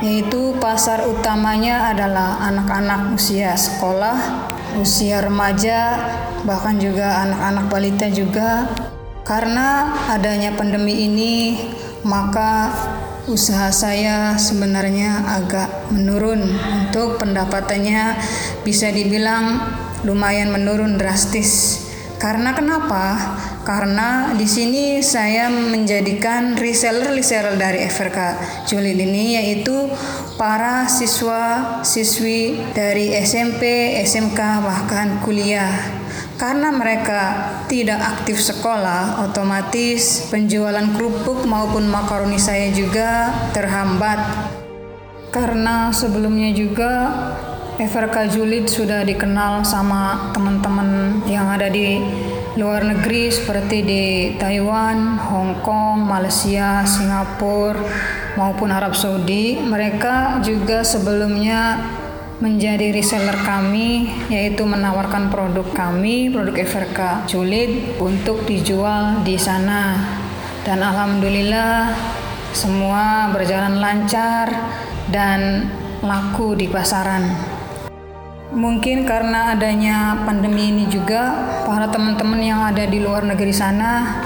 yaitu 0.02 0.50
pasar 0.58 1.06
utamanya 1.06 1.94
adalah 1.94 2.42
anak-anak 2.50 3.14
usia 3.14 3.54
sekolah, 3.54 4.50
usia 4.80 5.20
remaja, 5.20 6.00
bahkan 6.46 6.78
juga 6.80 7.24
anak-anak 7.26 7.64
balita 7.68 8.06
juga. 8.08 8.68
Karena 9.22 9.94
adanya 10.10 10.54
pandemi 10.54 11.06
ini, 11.06 11.58
maka 12.02 12.74
usaha 13.30 13.70
saya 13.70 14.34
sebenarnya 14.34 15.22
agak 15.38 15.94
menurun 15.94 16.42
untuk 16.58 17.22
pendapatannya 17.22 18.18
bisa 18.66 18.90
dibilang 18.90 19.62
lumayan 20.02 20.50
menurun 20.50 20.98
drastis. 20.98 21.82
Karena 22.18 22.54
kenapa? 22.54 23.18
Karena 23.62 24.34
di 24.34 24.42
sini 24.42 24.98
saya 24.98 25.46
menjadikan 25.46 26.58
reseller-reseller 26.58 27.54
dari 27.54 27.86
FRK 27.86 28.18
Julid 28.66 28.98
ini 28.98 29.38
yaitu 29.38 29.86
para 30.34 30.90
siswa 30.90 31.78
siswi 31.86 32.58
dari 32.74 33.14
SMP, 33.22 33.94
SMK 34.02 34.40
bahkan 34.66 35.22
kuliah 35.22 36.02
karena 36.42 36.74
mereka 36.74 37.54
tidak 37.70 38.02
aktif 38.02 38.42
sekolah, 38.42 39.22
otomatis 39.30 40.26
penjualan 40.26 40.90
kerupuk 40.98 41.46
maupun 41.46 41.86
makaroni 41.86 42.34
saya 42.34 42.74
juga 42.74 43.30
terhambat. 43.54 44.18
Karena 45.30 45.94
sebelumnya 45.94 46.50
juga 46.50 47.14
FRK 47.78 48.34
Julid 48.34 48.66
sudah 48.66 49.06
dikenal 49.06 49.62
sama 49.62 50.34
teman-teman 50.34 51.22
yang 51.30 51.46
ada 51.46 51.70
di 51.70 52.02
luar 52.52 52.84
negeri 52.84 53.32
seperti 53.32 53.78
di 53.80 54.04
Taiwan, 54.36 55.16
Hong 55.16 55.64
Kong, 55.64 56.04
Malaysia, 56.04 56.84
Singapura 56.84 57.80
maupun 58.36 58.68
Arab 58.68 58.92
Saudi. 58.92 59.56
Mereka 59.56 60.44
juga 60.44 60.84
sebelumnya 60.84 61.80
menjadi 62.42 62.90
reseller 62.92 63.38
kami 63.46 64.10
yaitu 64.28 64.66
menawarkan 64.66 65.32
produk 65.32 65.64
kami, 65.72 66.28
produk 66.28 66.58
FRK 66.60 67.30
Julid 67.30 67.96
untuk 68.02 68.44
dijual 68.44 69.24
di 69.24 69.40
sana. 69.40 69.96
Dan 70.66 70.84
alhamdulillah 70.84 71.94
semua 72.52 73.32
berjalan 73.32 73.80
lancar 73.80 74.52
dan 75.08 75.72
laku 76.04 76.52
di 76.52 76.68
pasaran. 76.68 77.61
Mungkin 78.52 79.08
karena 79.08 79.56
adanya 79.56 80.22
pandemi 80.28 80.68
ini 80.68 80.84
juga 80.92 81.32
para 81.64 81.88
teman-teman 81.88 82.40
yang 82.40 82.60
ada 82.60 82.84
di 82.84 83.00
luar 83.00 83.24
negeri 83.24 83.48
sana 83.48 84.20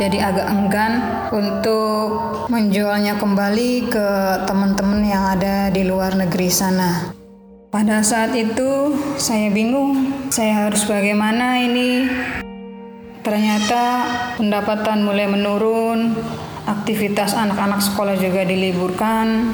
jadi 0.00 0.32
agak 0.32 0.48
enggan 0.48 0.92
untuk 1.28 2.08
menjualnya 2.48 3.20
kembali 3.20 3.92
ke 3.92 4.06
teman-teman 4.48 5.04
yang 5.04 5.24
ada 5.36 5.68
di 5.68 5.84
luar 5.84 6.16
negeri 6.16 6.48
sana. 6.48 7.12
Pada 7.68 8.00
saat 8.00 8.32
itu 8.32 8.96
saya 9.20 9.52
bingung, 9.52 10.08
saya 10.32 10.64
harus 10.66 10.88
bagaimana 10.88 11.60
ini. 11.60 12.08
Ternyata 13.20 13.84
pendapatan 14.40 15.04
mulai 15.04 15.28
menurun, 15.28 16.16
aktivitas 16.64 17.36
anak-anak 17.36 17.84
sekolah 17.84 18.16
juga 18.16 18.42
diliburkan. 18.48 19.52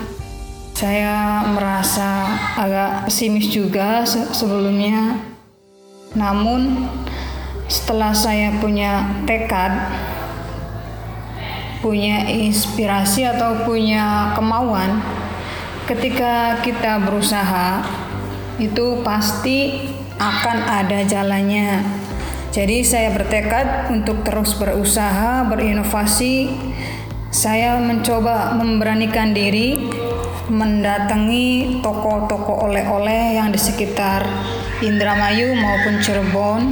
Saya 0.76 1.40
merasa 1.56 2.37
agak 2.52 3.09
pesimis 3.09 3.49
juga 3.49 4.04
sebelumnya. 4.04 5.25
Namun 6.12 6.85
setelah 7.64 8.12
saya 8.12 8.52
punya 8.61 9.09
tekad, 9.25 9.73
punya 11.80 12.28
inspirasi 12.28 13.25
atau 13.25 13.64
punya 13.64 14.37
kemauan, 14.37 15.00
ketika 15.88 16.61
kita 16.61 17.00
berusaha 17.00 17.80
itu 18.61 19.00
pasti 19.00 19.88
akan 20.21 20.61
ada 20.61 21.00
jalannya. 21.09 21.80
Jadi 22.52 22.85
saya 22.85 23.16
bertekad 23.16 23.97
untuk 23.97 24.21
terus 24.28 24.52
berusaha, 24.52 25.40
berinovasi. 25.49 26.52
Saya 27.33 27.80
mencoba 27.80 28.52
memberanikan 28.61 29.33
diri 29.33 29.95
mendatangi 30.46 31.82
toko-toko 31.82 32.70
oleh-oleh 32.70 33.34
yang 33.34 33.50
di 33.50 33.58
sekitar 33.58 34.22
Indramayu 34.78 35.56
maupun 35.58 35.98
Cirebon. 35.98 36.62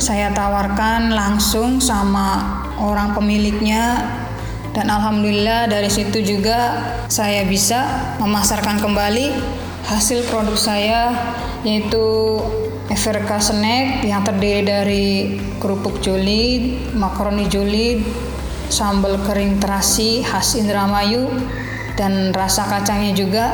Saya 0.00 0.32
tawarkan 0.32 1.12
langsung 1.12 1.80
sama 1.80 2.60
orang 2.80 3.12
pemiliknya 3.16 4.04
dan 4.74 4.90
alhamdulillah 4.90 5.70
dari 5.70 5.88
situ 5.88 6.20
juga 6.20 6.82
saya 7.06 7.46
bisa 7.46 8.12
memasarkan 8.18 8.82
kembali 8.82 9.30
hasil 9.86 10.26
produk 10.28 10.56
saya 10.58 11.02
yaitu 11.62 12.40
FRK 12.90 13.30
Snack 13.40 14.04
yang 14.04 14.20
terdiri 14.20 14.62
dari 14.64 15.06
kerupuk 15.56 16.04
julid, 16.04 16.92
makaroni 16.92 17.48
julid, 17.48 18.04
sambal 18.68 19.16
kering 19.24 19.56
terasi 19.56 20.20
khas 20.20 20.58
Indramayu 20.60 21.30
dan 21.94 22.34
rasa 22.34 22.66
kacangnya 22.66 23.14
juga 23.14 23.46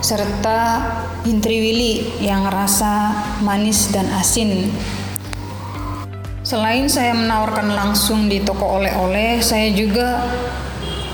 serta 0.00 0.80
intriwili 1.28 2.20
yang 2.24 2.48
rasa 2.48 3.12
manis 3.44 3.92
dan 3.92 4.08
asin. 4.16 4.72
Selain 6.40 6.88
saya 6.88 7.12
menawarkan 7.12 7.76
langsung 7.76 8.26
di 8.26 8.40
toko 8.40 8.80
oleh-oleh, 8.80 9.38
saya 9.44 9.70
juga 9.76 10.24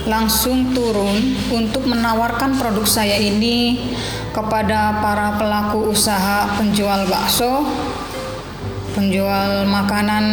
langsung 0.06 0.70
turun 0.70 1.34
untuk 1.50 1.82
menawarkan 1.84 2.54
produk 2.56 2.86
saya 2.86 3.18
ini 3.18 3.90
kepada 4.30 5.02
para 5.02 5.34
pelaku 5.34 5.90
usaha 5.90 6.46
penjual 6.54 7.10
bakso, 7.10 7.66
penjual 8.94 9.66
makanan 9.66 10.24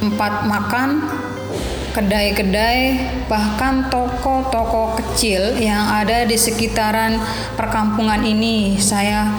empat 0.00 0.48
makan, 0.48 1.04
kedai-kedai, 1.94 2.98
bahkan 3.30 3.86
toko-toko 3.86 4.98
kecil 4.98 5.54
yang 5.62 5.86
ada 5.94 6.26
di 6.26 6.34
sekitaran 6.34 7.22
perkampungan 7.54 8.26
ini. 8.26 8.74
Saya 8.82 9.30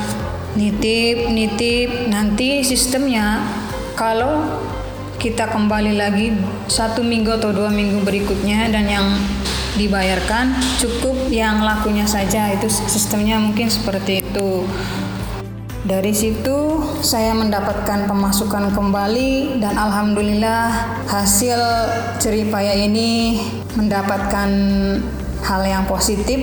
nitip, 0.55 1.27
nitip, 1.27 2.07
nanti 2.07 2.63
sistemnya 2.63 3.43
kalau 3.99 4.47
kita 5.19 5.51
kembali 5.51 5.99
lagi 5.99 6.31
satu 6.71 7.03
minggu 7.03 7.35
atau 7.43 7.51
dua 7.51 7.67
minggu 7.67 7.99
berikutnya 8.07 8.71
dan 8.71 8.87
yang 8.87 9.07
dibayarkan 9.75 10.55
cukup 10.79 11.27
yang 11.27 11.59
lakunya 11.59 12.07
saja. 12.07 12.47
Itu 12.55 12.71
sistemnya 12.71 13.35
mungkin 13.35 13.67
seperti 13.67 14.23
itu 14.23 14.63
dari 15.85 16.17
situ 16.17 16.81
saya 17.05 17.37
mendapatkan 17.37 18.09
pemasukan 18.09 18.73
kembali 18.73 19.61
dan 19.61 19.77
alhamdulillah 19.77 20.97
hasil 21.05 21.61
ceripaya 22.17 22.73
ini 22.73 23.37
mendapatkan 23.77 24.49
hal 25.45 25.61
yang 25.61 25.85
positif 25.85 26.41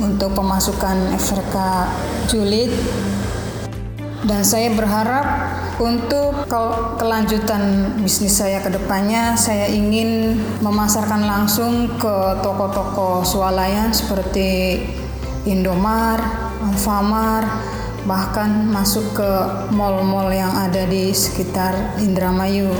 untuk 0.00 0.32
pemasukan 0.32 1.20
FRK 1.20 1.56
julid. 2.32 2.72
Dan 4.18 4.42
saya 4.42 4.72
berharap 4.74 5.24
untuk 5.78 6.48
kelanjutan 6.98 7.94
bisnis 8.02 8.40
saya 8.40 8.58
ke 8.58 8.72
depannya, 8.72 9.38
saya 9.38 9.70
ingin 9.70 10.42
memasarkan 10.58 11.22
langsung 11.22 11.86
ke 12.00 12.16
toko-toko 12.42 13.22
swalayan 13.22 13.94
seperti 13.94 14.82
Indomar, 15.46 16.18
Alfamart, 16.58 17.67
bahkan 18.08 18.64
masuk 18.72 19.12
ke 19.12 19.30
mall-mall 19.76 20.32
yang 20.32 20.50
ada 20.56 20.88
di 20.88 21.12
sekitar 21.12 22.00
Indramayu. 22.00 22.72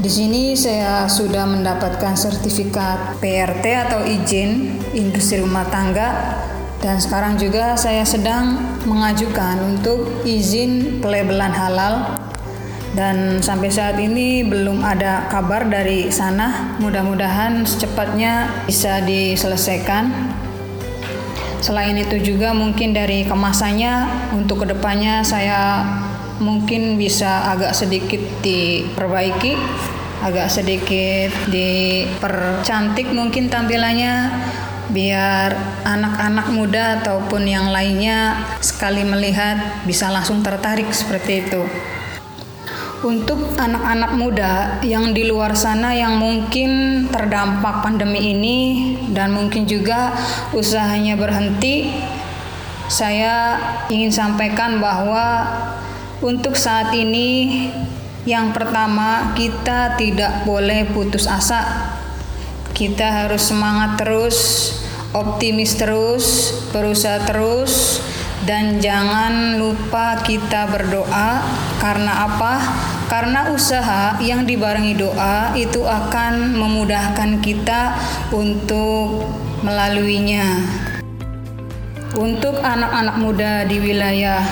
Di 0.00 0.08
sini 0.08 0.56
saya 0.56 1.04
sudah 1.04 1.44
mendapatkan 1.44 2.16
sertifikat 2.16 3.20
PRT 3.20 3.64
atau 3.88 4.00
izin 4.08 4.80
industri 4.96 5.44
rumah 5.44 5.68
tangga 5.68 6.40
dan 6.80 6.96
sekarang 6.96 7.36
juga 7.36 7.76
saya 7.76 8.04
sedang 8.08 8.56
mengajukan 8.88 9.76
untuk 9.76 10.24
izin 10.24 11.00
pelabelan 11.04 11.52
halal 11.52 12.16
dan 12.96 13.44
sampai 13.44 13.68
saat 13.68 14.00
ini 14.00 14.40
belum 14.40 14.80
ada 14.80 15.28
kabar 15.28 15.68
dari 15.68 16.08
sana. 16.08 16.76
Mudah-mudahan 16.80 17.68
secepatnya 17.68 18.64
bisa 18.64 19.04
diselesaikan. 19.04 20.35
Selain 21.60 21.96
itu 21.96 22.20
juga 22.20 22.52
mungkin 22.52 22.92
dari 22.92 23.24
kemasannya 23.24 24.06
untuk 24.36 24.64
ke 24.64 24.76
depannya 24.76 25.24
saya 25.24 25.82
mungkin 26.36 27.00
bisa 27.00 27.48
agak 27.48 27.72
sedikit 27.72 28.20
diperbaiki 28.44 29.56
agak 30.20 30.48
sedikit 30.48 31.32
dipercantik 31.48 33.12
mungkin 33.12 33.52
tampilannya 33.52 34.32
biar 34.86 35.82
anak-anak 35.82 36.46
muda 36.54 37.02
ataupun 37.02 37.42
yang 37.44 37.74
lainnya 37.74 38.38
sekali 38.62 39.02
melihat 39.02 39.82
bisa 39.82 40.08
langsung 40.14 40.46
tertarik 40.46 40.86
seperti 40.94 41.42
itu. 41.46 41.66
Untuk 43.06 43.54
anak-anak 43.54 44.18
muda 44.18 44.82
yang 44.82 45.14
di 45.14 45.30
luar 45.30 45.54
sana 45.54 45.94
yang 45.94 46.18
mungkin 46.18 47.06
terdampak 47.06 47.86
pandemi 47.86 48.34
ini 48.34 48.58
dan 49.14 49.30
mungkin 49.30 49.62
juga 49.62 50.10
usahanya 50.50 51.14
berhenti, 51.14 51.94
saya 52.90 53.62
ingin 53.94 54.10
sampaikan 54.10 54.82
bahwa 54.82 55.46
untuk 56.18 56.58
saat 56.58 56.90
ini 56.98 57.70
yang 58.26 58.50
pertama 58.50 59.30
kita 59.38 59.94
tidak 59.94 60.42
boleh 60.42 60.90
putus 60.90 61.30
asa 61.30 61.62
kita 62.76 63.24
harus 63.24 63.54
semangat 63.54 64.02
terus, 64.02 64.38
optimis 65.16 65.80
terus, 65.80 66.52
berusaha 66.76 67.24
terus, 67.24 68.04
dan 68.44 68.76
jangan 68.84 69.56
lupa 69.56 70.20
kita 70.20 70.68
berdoa. 70.68 71.40
Karena 71.80 72.28
apa? 72.28 72.54
Karena 73.06 73.54
usaha 73.54 74.18
yang 74.18 74.42
dibarengi 74.42 74.98
doa 74.98 75.54
itu 75.54 75.86
akan 75.86 76.58
memudahkan 76.58 77.38
kita 77.38 77.94
untuk 78.34 79.22
melaluinya. 79.62 80.58
Untuk 82.18 82.58
anak-anak 82.58 83.16
muda 83.22 83.52
di 83.68 83.78
wilayah 83.78 84.42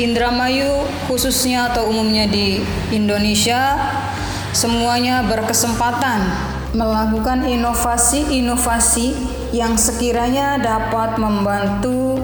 Indramayu, 0.00 0.82
khususnya 1.06 1.70
atau 1.70 1.92
umumnya 1.92 2.24
di 2.26 2.64
Indonesia, 2.90 3.76
semuanya 4.50 5.20
berkesempatan 5.28 6.52
melakukan 6.72 7.44
inovasi-inovasi 7.44 9.12
yang 9.52 9.76
sekiranya 9.76 10.56
dapat 10.56 11.20
membantu 11.20 12.16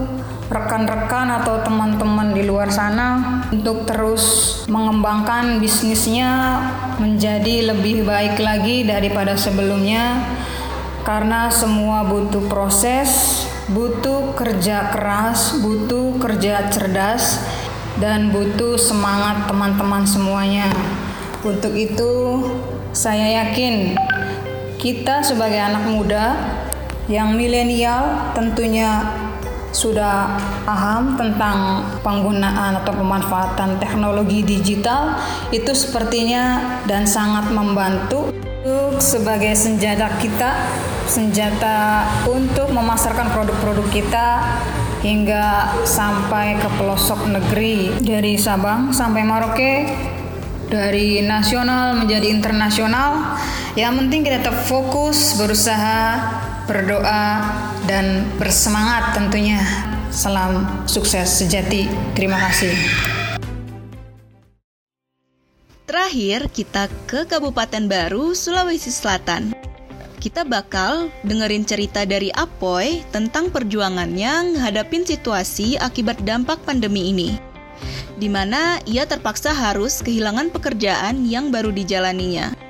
rekan-rekan 0.49 1.29
atau 1.45 1.61
teman-teman 1.61 2.33
di 2.33 2.49
luar 2.49 2.73
sana 2.73 3.41
untuk 3.53 3.85
terus 3.85 4.57
mengembangkan 4.65 5.61
bisnisnya 5.61 6.61
menjadi 6.97 7.77
lebih 7.77 8.09
baik 8.09 8.41
lagi 8.41 8.89
daripada 8.89 9.37
sebelumnya 9.37 10.25
karena 11.05 11.53
semua 11.53 12.05
butuh 12.05 12.49
proses, 12.49 13.45
butuh 13.69 14.33
kerja 14.37 14.89
keras, 14.89 15.61
butuh 15.61 16.17
kerja 16.17 16.69
cerdas 16.73 17.45
dan 18.01 18.33
butuh 18.33 18.81
semangat 18.81 19.49
teman-teman 19.49 20.05
semuanya. 20.09 20.69
Untuk 21.45 21.77
itu, 21.77 22.45
saya 22.97 23.45
yakin 23.45 23.97
kita 24.81 25.21
sebagai 25.21 25.61
anak 25.61 25.85
muda 25.89 26.25
yang 27.09 27.33
milenial 27.37 28.33
tentunya 28.37 29.28
sudah 29.71 30.33
paham 30.65 31.17
tentang 31.21 31.85
penggunaan 32.01 32.81
atau 32.81 32.93
pemanfaatan 32.97 33.77
teknologi 33.77 34.41
digital 34.43 35.21
itu 35.53 35.71
sepertinya 35.77 36.81
dan 36.89 37.05
sangat 37.05 37.53
membantu 37.53 38.33
untuk 38.69 39.01
sebagai 39.01 39.55
senjata 39.55 40.11
kita 40.19 40.51
senjata 41.09 42.05
untuk 42.29 42.69
memasarkan 42.69 43.33
produk-produk 43.33 43.89
kita 43.89 44.29
hingga 45.01 45.73
sampai 45.89 46.61
ke 46.61 46.69
pelosok 46.77 47.33
negeri 47.33 47.97
dari 48.03 48.37
Sabang 48.37 48.93
sampai 48.93 49.25
Merauke 49.25 49.75
dari 50.69 51.25
nasional 51.25 51.97
menjadi 51.97 52.29
internasional. 52.29 53.41
Yang 53.73 53.93
penting 54.05 54.21
kita 54.27 54.37
tetap 54.45 54.59
fokus, 54.69 55.39
berusaha, 55.41 56.19
berdoa, 56.69 57.25
dan 57.85 58.27
bersemangat 58.41 59.15
tentunya. 59.15 59.63
Salam 60.09 60.65
sukses 60.89 61.29
sejati. 61.29 61.87
Terima 62.17 62.41
kasih. 62.49 62.75
Terakhir, 65.89 66.49
kita 66.53 66.89
ke 67.09 67.25
Kabupaten 67.29 67.85
Baru, 67.89 68.33
Sulawesi 68.33 68.89
Selatan. 68.93 69.57
Kita 70.19 70.43
bakal 70.43 71.15
dengerin 71.23 71.63
cerita 71.63 72.03
dari 72.03 72.29
Apoy 72.35 73.07
tentang 73.15 73.55
perjuangannya 73.55 74.53
menghadapin 74.53 75.07
situasi 75.07 75.79
akibat 75.79 76.21
dampak 76.27 76.59
pandemi 76.67 77.15
ini. 77.15 77.39
Di 78.19 78.27
mana 78.27 78.83
ia 78.83 79.07
terpaksa 79.07 79.55
harus 79.55 80.03
kehilangan 80.03 80.51
pekerjaan 80.51 81.23
yang 81.23 81.55
baru 81.55 81.71
dijalaninya. 81.71 82.68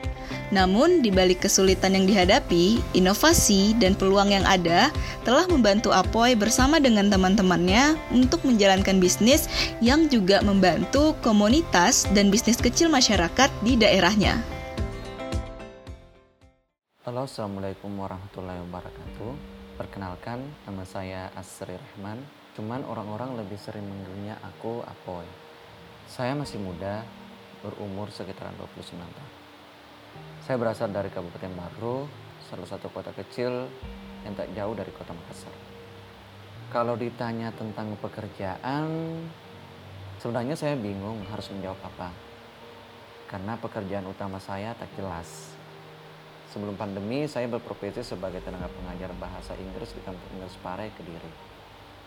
Namun, 0.49 1.05
di 1.05 1.13
balik 1.13 1.45
kesulitan 1.45 1.93
yang 1.93 2.09
dihadapi, 2.09 2.81
inovasi 2.97 3.77
dan 3.77 3.93
peluang 3.93 4.33
yang 4.33 4.49
ada 4.49 4.89
telah 5.21 5.45
membantu 5.45 5.93
Apoy 5.93 6.33
bersama 6.33 6.81
dengan 6.81 7.13
teman-temannya 7.13 8.01
untuk 8.09 8.41
menjalankan 8.49 8.97
bisnis 8.97 9.45
yang 9.85 10.09
juga 10.09 10.41
membantu 10.41 11.13
komunitas 11.21 12.09
dan 12.17 12.33
bisnis 12.33 12.57
kecil 12.57 12.89
masyarakat 12.89 13.53
di 13.61 13.77
daerahnya. 13.77 14.41
Halo, 17.05 17.29
Assalamualaikum 17.29 17.93
warahmatullahi 18.01 18.65
wabarakatuh. 18.69 19.33
Perkenalkan, 19.77 20.41
nama 20.65 20.85
saya 20.89 21.29
Asri 21.37 21.77
Rahman. 21.77 22.25
Cuman 22.57 22.89
orang-orang 22.89 23.37
lebih 23.37 23.61
sering 23.61 23.85
mengenalnya 23.85 24.41
aku 24.41 24.81
Apoy. 24.81 25.29
Saya 26.09 26.33
masih 26.33 26.57
muda, 26.57 27.05
berumur 27.61 28.09
sekitar 28.09 28.49
29 28.57 28.97
tahun. 28.97 29.38
Saya 30.49 30.65
berasal 30.65 30.89
dari 30.89 31.13
Kabupaten 31.13 31.53
Baru, 31.61 32.09
salah 32.49 32.65
satu 32.65 32.89
kota 32.89 33.13
kecil 33.13 33.69
yang 34.25 34.33
tak 34.33 34.49
jauh 34.57 34.73
dari 34.73 34.89
kota 34.97 35.13
Makassar. 35.13 35.53
Kalau 36.73 36.97
ditanya 36.97 37.53
tentang 37.53 37.93
pekerjaan, 38.01 38.89
sebenarnya 40.17 40.57
saya 40.57 40.73
bingung 40.81 41.21
harus 41.29 41.53
menjawab 41.53 41.77
apa. 41.85 42.09
Karena 43.29 43.61
pekerjaan 43.61 44.09
utama 44.09 44.41
saya 44.41 44.73
tak 44.73 44.89
jelas. 44.97 45.53
Sebelum 46.49 46.81
pandemi, 46.81 47.29
saya 47.29 47.45
berprofesi 47.45 48.01
sebagai 48.01 48.41
tenaga 48.41 48.73
pengajar 48.73 49.13
bahasa 49.21 49.53
Inggris 49.53 49.93
di 49.93 50.01
kampus 50.01 50.33
Inggris 50.33 50.57
Pare, 50.65 50.89
Kediri. 50.97 51.33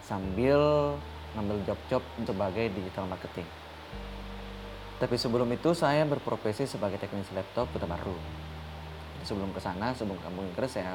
Sambil 0.01 0.57
ngambil 1.37 1.61
job-job 1.61 2.01
sebagai 2.25 2.73
digital 2.73 3.05
marketing. 3.05 3.60
Tapi 5.01 5.17
sebelum 5.17 5.49
itu 5.49 5.73
saya 5.73 6.05
berprofesi 6.05 6.69
sebagai 6.69 7.01
teknisi 7.01 7.33
laptop 7.33 7.73
Kota 7.73 7.89
Baru. 7.89 8.13
Sebelum 9.25 9.49
ke 9.49 9.57
sana, 9.57 9.97
sebelum 9.97 10.21
ke 10.21 10.29
kampung 10.29 10.45
Inggris, 10.45 10.77
saya 10.77 10.93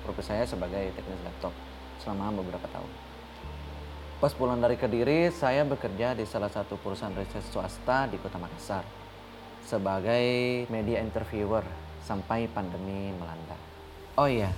profesi 0.00 0.32
saya 0.32 0.48
sebagai 0.48 0.96
teknisi 0.96 1.20
laptop 1.28 1.52
selama 2.00 2.40
beberapa 2.40 2.64
tahun. 2.72 2.88
Pas 4.16 4.32
pulang 4.32 4.56
dari 4.64 4.80
Kediri, 4.80 5.28
saya 5.28 5.60
bekerja 5.68 6.16
di 6.16 6.24
salah 6.24 6.48
satu 6.48 6.80
perusahaan 6.80 7.12
riset 7.12 7.44
swasta 7.52 8.08
di 8.08 8.16
Kota 8.16 8.40
Makassar 8.40 8.84
sebagai 9.60 10.24
media 10.72 11.04
interviewer 11.04 11.64
sampai 12.00 12.48
pandemi 12.48 13.12
melanda. 13.12 13.56
Oh 14.16 14.24
iya, 14.24 14.52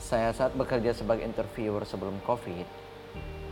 saya 0.00 0.32
saat 0.32 0.56
bekerja 0.56 0.96
sebagai 0.96 1.28
interviewer 1.28 1.84
sebelum 1.84 2.16
COVID, 2.24 2.64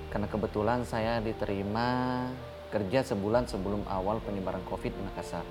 karena 0.09 0.29
kebetulan 0.29 0.88
saya 0.88 1.20
diterima 1.20 2.24
kerja 2.68 3.00
sebulan 3.04 3.48
sebelum 3.48 3.85
awal 3.88 4.20
penyebaran 4.20 4.62
COVID 4.68 4.92
di 4.92 5.02
Makassar. 5.09 5.44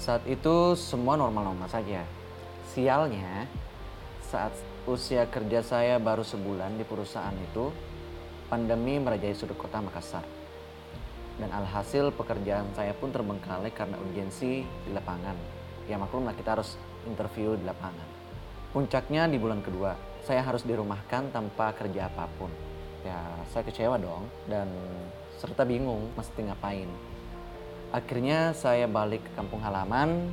Saat 0.00 0.26
itu 0.26 0.74
semua 0.74 1.14
normal-normal 1.14 1.68
saja. 1.70 2.02
Sialnya, 2.72 3.46
saat 4.26 4.50
usia 4.88 5.28
kerja 5.28 5.62
saya 5.62 6.00
baru 6.00 6.24
sebulan 6.24 6.74
di 6.80 6.84
perusahaan 6.88 7.36
itu, 7.36 7.70
pandemi 8.48 8.98
merajai 8.98 9.36
sudut 9.36 9.54
kota 9.60 9.78
Makassar. 9.78 10.24
Dan 11.36 11.48
alhasil 11.52 12.12
pekerjaan 12.12 12.68
saya 12.76 12.92
pun 12.96 13.12
terbengkalai 13.12 13.72
karena 13.72 13.96
urgensi 14.00 14.64
di 14.64 14.90
lapangan. 14.92 15.36
Ya 15.88 15.96
maklumlah 16.00 16.36
kita 16.36 16.60
harus 16.60 16.76
interview 17.04 17.56
di 17.56 17.64
lapangan. 17.64 18.08
Puncaknya 18.72 19.28
di 19.28 19.36
bulan 19.36 19.60
kedua, 19.60 19.92
saya 20.24 20.40
harus 20.40 20.64
dirumahkan 20.64 21.28
tanpa 21.28 21.76
kerja 21.76 22.08
apa 22.08 22.24
pun. 22.40 22.48
Ya 23.02 23.18
saya 23.50 23.66
kecewa 23.66 23.98
dong 23.98 24.30
dan 24.46 24.70
serta 25.42 25.66
bingung 25.66 26.14
mesti 26.14 26.46
ngapain. 26.46 26.86
Akhirnya 27.90 28.54
saya 28.54 28.86
balik 28.86 29.26
ke 29.26 29.32
kampung 29.34 29.58
halaman 29.58 30.30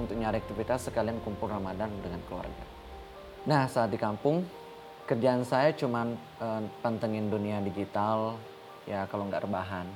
untuk 0.00 0.16
nyari 0.16 0.40
aktivitas 0.40 0.88
sekalian 0.88 1.20
kumpul 1.20 1.52
Ramadan 1.52 1.92
dengan 2.00 2.24
keluarga. 2.24 2.64
Nah 3.44 3.68
saat 3.68 3.92
di 3.92 4.00
kampung 4.00 4.48
kerjaan 5.04 5.44
saya 5.44 5.76
cuma 5.76 6.08
uh, 6.40 6.64
pantengin 6.80 7.28
dunia 7.28 7.60
digital 7.60 8.40
ya 8.88 9.04
kalau 9.06 9.28
nggak 9.30 9.44
rebahan 9.46 9.86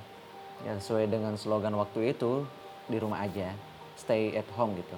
ya 0.62 0.78
sesuai 0.78 1.10
dengan 1.10 1.34
slogan 1.34 1.74
waktu 1.74 2.14
itu 2.14 2.46
di 2.86 3.00
rumah 3.00 3.26
aja 3.26 3.50
stay 3.98 4.38
at 4.38 4.46
home 4.54 4.78
gitu 4.78 4.94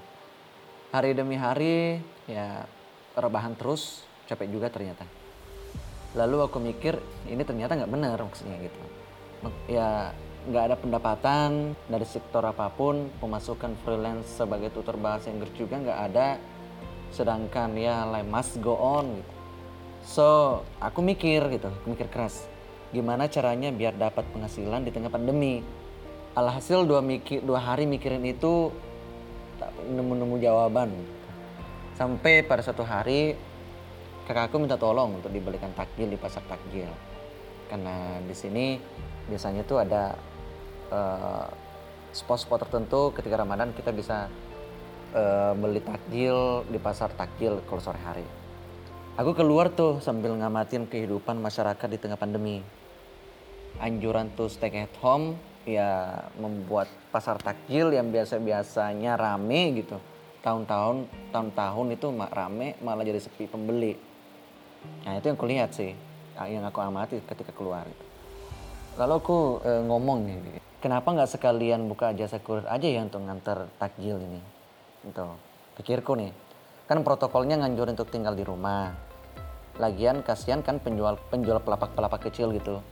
hari 0.92 1.16
demi 1.16 1.40
hari 1.40 2.04
ya 2.28 2.68
rebahan 3.16 3.56
terus 3.56 4.04
capek 4.28 4.52
juga 4.52 4.68
ternyata 4.68 5.08
lalu 6.12 6.44
aku 6.44 6.60
mikir 6.60 7.00
ini 7.24 7.40
ternyata 7.40 7.72
nggak 7.72 7.92
benar 7.92 8.20
maksudnya 8.20 8.60
gitu 8.60 8.80
ya 9.66 10.14
nggak 10.42 10.64
ada 10.70 10.76
pendapatan 10.78 11.78
dari 11.86 12.06
sektor 12.06 12.42
apa 12.42 12.66
pun 12.74 13.10
pemasukan 13.22 13.78
freelance 13.86 14.26
sebagai 14.42 14.74
tutor 14.74 14.98
bahasa 14.98 15.30
Inggris 15.30 15.54
juga 15.54 15.78
nggak 15.78 16.00
ada 16.10 16.38
sedangkan 17.14 17.78
ya 17.78 18.08
like 18.10 18.26
must 18.26 18.58
go 18.58 18.74
on 18.74 19.22
gitu 19.22 19.32
so 20.02 20.26
aku 20.82 20.98
mikir 20.98 21.46
gitu 21.54 21.70
mikir 21.86 22.10
keras 22.10 22.50
gimana 22.92 23.24
caranya 23.26 23.72
biar 23.72 23.96
dapat 23.96 24.28
penghasilan 24.30 24.84
di 24.84 24.92
tengah 24.92 25.08
pandemi. 25.08 25.64
Alhasil 26.36 26.84
dua, 26.84 27.00
mikir, 27.00 27.40
dua 27.44 27.60
hari 27.60 27.88
mikirin 27.88 28.24
itu 28.24 28.72
tak 29.56 29.72
nemu-nemu 29.88 30.36
jawaban. 30.40 30.92
Sampai 31.96 32.44
pada 32.44 32.60
suatu 32.60 32.84
hari 32.84 33.36
kakakku 34.28 34.60
minta 34.60 34.76
tolong 34.76 35.20
untuk 35.20 35.32
dibelikan 35.32 35.72
takjil 35.76 36.08
di 36.08 36.16
pasar 36.20 36.44
takjil. 36.48 36.88
Karena 37.72 38.20
di 38.20 38.36
sini 38.36 38.76
biasanya 39.32 39.64
tuh 39.64 39.80
ada 39.80 40.12
uh, 40.92 41.48
spot-spot 42.12 42.68
tertentu 42.68 43.16
ketika 43.16 43.40
Ramadan 43.40 43.72
kita 43.72 43.96
bisa 43.96 44.28
uh, 45.16 45.56
beli 45.56 45.80
takjil 45.80 46.68
di 46.68 46.76
pasar 46.76 47.16
takjil 47.16 47.64
kalau 47.64 47.80
sore 47.80 47.96
hari. 48.04 48.28
Aku 49.16 49.32
keluar 49.32 49.72
tuh 49.72 50.04
sambil 50.04 50.36
ngamatin 50.36 50.84
kehidupan 50.84 51.40
masyarakat 51.40 51.88
di 51.88 51.96
tengah 51.96 52.20
pandemi. 52.20 52.60
Anjuran 53.80 54.28
to 54.36 54.52
stay 54.52 54.68
at 54.84 54.92
home 55.00 55.40
ya 55.64 56.28
membuat 56.36 56.92
pasar 57.08 57.40
takjil 57.40 57.88
yang 57.88 58.12
biasa-biasanya 58.12 59.16
rame 59.16 59.80
gitu. 59.80 59.96
Tahun-tahun 60.44 61.08
tahun-tahun 61.32 61.86
itu 61.96 62.06
rame 62.12 62.76
malah 62.84 63.00
jadi 63.00 63.16
sepi 63.16 63.48
pembeli. 63.48 63.96
Nah 65.08 65.16
itu 65.16 65.32
yang 65.32 65.40
kulihat 65.40 65.72
sih 65.72 66.11
yang 66.50 66.64
aku 66.66 66.78
amati 66.82 67.20
ketika 67.22 67.52
keluar 67.54 67.86
lalu 68.96 69.14
aku 69.18 69.38
e, 69.64 69.72
ngomong 69.86 70.18
nih 70.26 70.62
kenapa 70.82 71.14
nggak 71.14 71.30
sekalian 71.30 71.86
buka 71.86 72.10
jasa 72.10 72.42
kurir 72.42 72.66
aja 72.66 72.90
ya 72.90 73.06
untuk 73.06 73.22
nganter 73.22 73.70
takjil 73.78 74.18
ini? 74.18 74.42
Itu 75.06 75.38
pikirku 75.78 76.18
nih 76.18 76.34
kan 76.90 77.06
protokolnya 77.06 77.62
nganjurin 77.62 77.94
untuk 77.94 78.10
tinggal 78.10 78.34
di 78.34 78.42
rumah. 78.42 78.90
Lagian 79.78 80.20
kasihan 80.20 80.60
kan 80.60 80.82
penjual 80.82 81.16
penjual 81.30 81.62
pelapak-pelapak 81.62 82.28
kecil 82.28 82.50
gitu. 82.52 82.82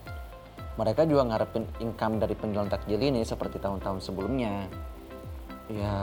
Mereka 0.78 1.04
juga 1.04 1.28
ngarepin 1.28 1.66
income 1.82 2.22
dari 2.22 2.32
penjualan 2.38 2.70
takjil 2.70 3.02
ini 3.02 3.20
seperti 3.26 3.60
tahun-tahun 3.60 4.00
sebelumnya. 4.00 4.64
Ya, 5.68 5.94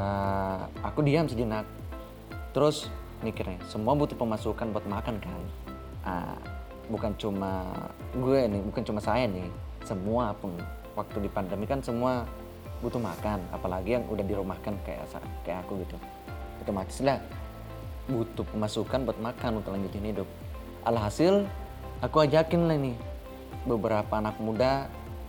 aku 0.86 1.02
diam 1.02 1.26
sejenak. 1.26 1.66
Terus 2.54 2.86
mikirnya, 3.26 3.58
semua 3.66 3.98
butuh 3.98 4.14
pemasukan 4.14 4.70
buat 4.70 4.86
makan 4.86 5.16
kan? 5.18 5.42
Ah, 6.06 6.38
bukan 6.88 7.12
cuma 7.20 7.68
gue 8.16 8.40
nih, 8.48 8.62
bukan 8.64 8.84
cuma 8.84 9.00
saya 9.04 9.28
nih. 9.28 9.48
Semua 9.84 10.36
pun 10.36 10.56
waktu 10.96 11.24
di 11.24 11.30
pandemi 11.32 11.64
kan 11.68 11.80
semua 11.80 12.28
butuh 12.84 13.02
makan, 13.02 13.42
apalagi 13.52 13.98
yang 13.98 14.06
udah 14.06 14.26
dirumahkan 14.26 14.74
kayak 14.86 15.06
kayak 15.44 15.60
aku 15.66 15.82
gitu. 15.84 15.98
Otomatis 16.64 17.00
lah 17.02 17.22
butuh 18.08 18.48
pemasukan 18.48 19.04
buat 19.04 19.20
makan 19.20 19.60
untuk 19.64 19.76
lanjutin 19.76 20.06
hidup. 20.16 20.28
Alhasil 20.88 21.44
aku 22.00 22.24
ajakin 22.24 22.72
lah 22.72 22.78
nih 22.80 22.96
beberapa 23.68 24.14
anak 24.16 24.40
muda 24.40 24.88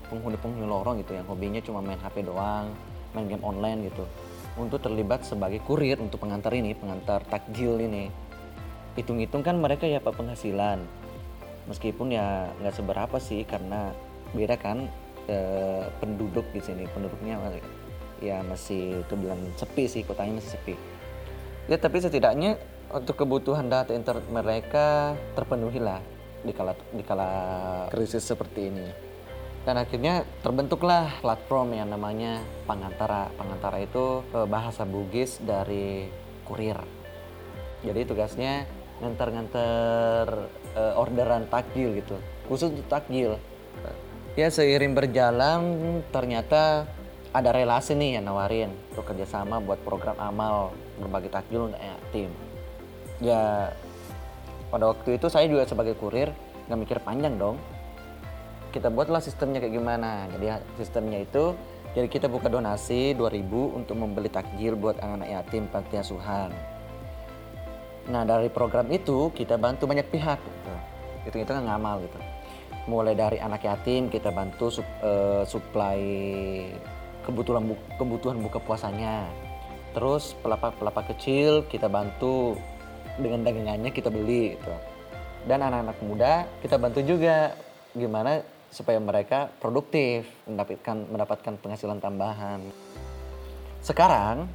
penghuni-penghuni 0.08 0.64
lorong 0.64 1.02
gitu 1.02 1.12
yang 1.18 1.26
hobinya 1.26 1.60
cuma 1.60 1.82
main 1.82 1.98
HP 2.00 2.24
doang, 2.24 2.72
main 3.12 3.26
game 3.26 3.44
online 3.44 3.90
gitu. 3.90 4.06
Untuk 4.58 4.82
terlibat 4.82 5.22
sebagai 5.22 5.62
kurir 5.62 6.02
untuk 6.02 6.22
pengantar 6.22 6.50
ini, 6.54 6.74
pengantar 6.74 7.22
takjil 7.26 7.78
ini. 7.78 8.10
Hitung-hitung 8.98 9.46
kan 9.46 9.54
mereka 9.54 9.86
ya 9.86 10.02
pak 10.02 10.18
penghasilan. 10.18 10.82
Meskipun 11.68 12.10
ya 12.10 12.48
nggak 12.64 12.74
seberapa 12.74 13.16
sih 13.20 13.44
karena 13.44 13.92
beda 14.32 14.56
kan 14.56 14.88
e, 15.28 15.36
penduduk 16.00 16.48
di 16.52 16.60
sini, 16.64 16.88
penduduknya 16.88 17.36
ya 18.18 18.40
masih 18.42 19.04
kebilang 19.06 19.38
sepi 19.54 19.84
sih, 19.84 20.02
kotanya 20.02 20.40
masih 20.40 20.56
sepi. 20.56 20.74
Ya 21.68 21.76
tapi 21.76 22.00
setidaknya 22.00 22.56
untuk 22.88 23.20
kebutuhan 23.20 23.68
data 23.68 23.92
internet 23.92 24.24
mereka 24.32 25.12
terpenuhi 25.36 25.76
lah 25.76 26.00
di 26.40 26.56
kala 26.56 26.72
di 26.96 27.04
kala 27.04 27.30
krisis 27.92 28.24
seperti 28.24 28.72
ini. 28.72 28.88
Dan 29.68 29.76
akhirnya 29.76 30.24
terbentuklah 30.40 31.20
platform 31.20 31.76
yang 31.76 31.92
namanya 31.92 32.40
Pangantara. 32.64 33.28
Pangantara 33.36 33.84
itu 33.84 34.24
eh, 34.32 34.48
bahasa 34.48 34.88
Bugis 34.88 35.36
dari 35.44 36.08
kurir. 36.48 36.80
Jadi 37.84 38.00
tugasnya 38.08 38.64
nganter-nganter 39.04 40.48
uh, 40.78 40.94
orderan 40.94 41.50
takjil 41.50 41.98
gitu. 41.98 42.14
Khusus 42.46 42.70
untuk 42.70 42.86
takjil. 42.86 43.34
Ya 44.38 44.54
seiring 44.54 44.94
berjalan 44.94 45.58
ternyata 46.14 46.86
ada 47.34 47.50
relasi 47.50 47.98
nih 47.98 48.22
yang 48.22 48.30
nawarin 48.30 48.70
untuk 48.94 49.10
kerjasama 49.10 49.58
buat 49.58 49.82
program 49.82 50.14
amal 50.22 50.70
berbagi 51.02 51.26
takjil 51.34 51.74
untuk 51.74 51.82
tim. 52.14 52.30
Ya 53.18 53.74
pada 54.70 54.94
waktu 54.94 55.18
itu 55.18 55.26
saya 55.26 55.50
juga 55.50 55.66
sebagai 55.66 55.98
kurir 55.98 56.30
nggak 56.68 56.78
mikir 56.78 56.98
panjang 57.00 57.40
dong 57.40 57.56
kita 58.68 58.92
buatlah 58.92 59.24
sistemnya 59.24 59.64
kayak 59.64 59.74
gimana 59.80 60.28
jadi 60.36 60.60
sistemnya 60.76 61.24
itu 61.24 61.56
jadi 61.96 62.06
kita 62.06 62.28
buka 62.28 62.52
donasi 62.52 63.16
2000 63.16 63.48
untuk 63.80 63.96
membeli 63.96 64.28
takjil 64.28 64.76
buat 64.76 65.00
anak-anak 65.00 65.28
yatim 65.32 65.64
panti 65.72 65.96
asuhan 65.96 66.52
nah 68.08 68.24
dari 68.24 68.48
program 68.48 68.88
itu 68.88 69.30
kita 69.36 69.60
bantu 69.60 69.84
banyak 69.84 70.08
pihak 70.08 70.40
itu 71.28 71.36
itu 71.44 71.50
kan 71.52 71.64
ngamal 71.64 72.00
gitu 72.08 72.18
mulai 72.88 73.12
dari 73.12 73.36
anak 73.36 73.68
yatim 73.68 74.08
kita 74.08 74.32
bantu 74.32 74.72
sup, 74.72 74.88
uh, 75.04 75.44
supply 75.44 76.00
kebutuhan 77.28 77.68
kebutuhan 78.00 78.40
buka 78.40 78.64
puasanya 78.64 79.28
terus 79.92 80.32
pelapak-pelapak 80.40 81.12
kecil 81.12 81.68
kita 81.68 81.88
bantu 81.88 82.56
dengan 83.18 83.42
dagangannya 83.42 83.90
kita 83.90 84.08
beli 84.08 84.54
gitu. 84.54 84.74
Dan 85.44 85.66
anak-anak 85.66 85.98
muda 86.06 86.32
kita 86.62 86.78
bantu 86.78 87.02
juga 87.02 87.56
gimana 87.92 88.46
supaya 88.70 89.00
mereka 89.00 89.50
produktif, 89.58 90.28
mendapatkan 90.46 91.08
mendapatkan 91.08 91.54
penghasilan 91.58 91.98
tambahan. 91.98 92.62
Sekarang 93.82 94.46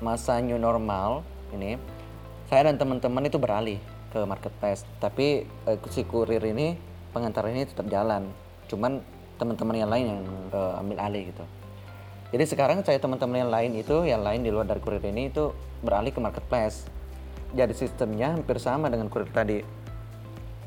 masa 0.00 0.40
new 0.40 0.56
normal 0.56 1.22
ini 1.52 1.76
saya 2.50 2.66
dan 2.66 2.82
teman-teman 2.82 3.22
itu 3.30 3.38
beralih 3.38 3.78
ke 4.10 4.18
marketplace. 4.26 4.82
Tapi 4.98 5.46
uh, 5.70 5.78
si 5.86 6.02
kurir 6.02 6.42
ini 6.42 6.74
pengantar 7.14 7.46
ini 7.46 7.62
tetap 7.62 7.86
jalan. 7.86 8.26
Cuman 8.66 8.98
teman-teman 9.38 9.78
yang 9.78 9.90
lain 9.90 10.04
yang 10.10 10.20
uh, 10.50 10.82
ambil 10.82 10.98
alih 10.98 11.30
gitu. 11.30 11.46
Jadi 12.34 12.44
sekarang 12.50 12.82
saya 12.82 12.98
teman-teman 12.98 13.46
yang 13.46 13.50
lain 13.54 13.72
itu 13.78 14.02
yang 14.02 14.26
lain 14.26 14.42
di 14.42 14.50
luar 14.50 14.66
dari 14.66 14.82
kurir 14.82 15.02
ini 15.06 15.30
itu 15.30 15.54
beralih 15.86 16.10
ke 16.10 16.18
marketplace. 16.18 16.90
Jadi 17.54 17.70
sistemnya 17.74 18.34
hampir 18.34 18.58
sama 18.58 18.90
dengan 18.90 19.06
kurir 19.06 19.30
tadi. 19.30 19.62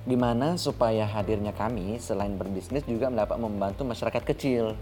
Di 0.03 0.15
mana 0.15 0.55
supaya 0.55 1.03
hadirnya 1.03 1.51
kami 1.51 1.99
selain 1.99 2.39
berbisnis 2.39 2.87
juga 2.87 3.11
dapat 3.11 3.39
membantu 3.39 3.83
masyarakat 3.83 4.23
kecil. 4.23 4.75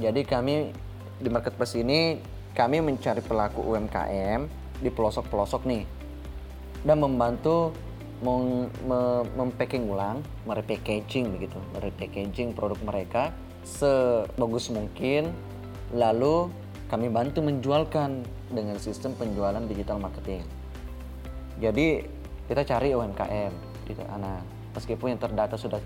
Jadi 0.00 0.20
kami 0.24 0.72
di 1.16 1.28
marketplace 1.32 1.80
ini 1.80 2.20
kami 2.52 2.80
mencari 2.80 3.20
pelaku 3.20 3.60
UMKM 3.64 4.57
di 4.78 4.90
pelosok-pelosok 4.90 5.62
nih 5.66 5.84
dan 6.86 7.02
membantu 7.02 7.74
mem 8.18 8.66
mempacking 9.38 9.86
ulang, 9.86 10.26
merepackaging 10.42 11.38
begitu, 11.38 11.58
merepackaging 11.74 12.50
produk 12.50 12.78
mereka 12.82 13.30
sebagus 13.62 14.70
mungkin 14.74 15.30
lalu 15.94 16.50
kami 16.88 17.12
bantu 17.12 17.44
menjualkan 17.44 18.24
dengan 18.48 18.80
sistem 18.80 19.12
penjualan 19.14 19.60
digital 19.68 20.00
marketing. 20.00 20.42
Jadi 21.60 22.06
kita 22.48 22.64
cari 22.64 22.96
UMKM 22.96 23.52
gitu. 23.86 24.02
Nah, 24.08 24.40
meskipun 24.72 25.14
yang 25.14 25.20
terdata 25.20 25.54
sudah 25.60 25.80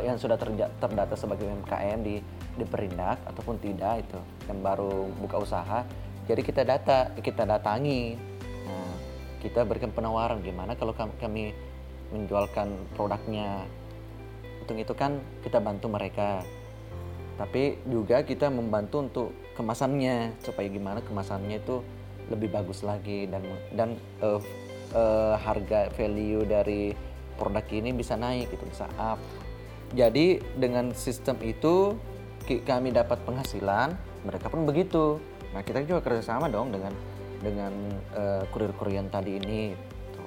yang 0.00 0.16
sudah 0.16 0.40
terdata 0.80 1.12
sebagai 1.18 1.44
UMKM 1.44 1.98
di 2.00 2.16
di 2.54 2.64
Perindak 2.64 3.20
ataupun 3.28 3.60
tidak 3.60 4.06
itu 4.06 4.18
yang 4.48 4.64
baru 4.64 5.10
buka 5.20 5.36
usaha, 5.42 5.84
jadi 6.24 6.40
kita 6.40 6.62
data 6.64 7.12
kita 7.18 7.44
datangi 7.44 8.16
kita 9.44 9.60
berikan 9.68 9.92
penawaran 9.92 10.40
gimana 10.40 10.72
kalau 10.72 10.96
kami 10.96 11.52
menjualkan 12.12 12.72
produknya. 12.96 13.68
Hitung 14.62 14.80
itu 14.80 14.96
kan 14.96 15.20
kita 15.44 15.60
bantu 15.60 15.92
mereka. 15.92 16.40
Tapi 17.36 17.76
juga 17.90 18.22
kita 18.24 18.48
membantu 18.48 18.96
untuk 19.04 19.28
kemasannya 19.58 20.38
supaya 20.40 20.70
gimana 20.70 21.02
kemasannya 21.02 21.60
itu 21.60 21.82
lebih 22.32 22.48
bagus 22.54 22.80
lagi 22.80 23.28
dan 23.28 23.44
dan 23.76 23.88
uh, 24.24 24.40
uh, 24.96 25.36
harga 25.36 25.92
value 25.92 26.46
dari 26.48 26.96
produk 27.36 27.66
ini 27.74 27.90
bisa 27.92 28.16
naik 28.16 28.48
gitu 28.54 28.64
bisa 28.64 28.88
up. 28.96 29.18
Jadi 29.92 30.40
dengan 30.56 30.94
sistem 30.96 31.36
itu 31.44 31.98
kami 32.46 32.94
dapat 32.94 33.20
penghasilan 33.28 33.92
mereka 34.24 34.48
pun 34.48 34.64
begitu. 34.64 35.20
Nah 35.52 35.60
kita 35.60 35.84
juga 35.84 36.00
kerjasama 36.00 36.48
dong 36.48 36.72
dengan 36.72 36.94
dengan 37.44 37.72
uh, 38.16 38.42
kurir-kurir 38.48 39.04
tadi 39.12 39.36
ini. 39.36 39.76
Gitu. 39.76 40.24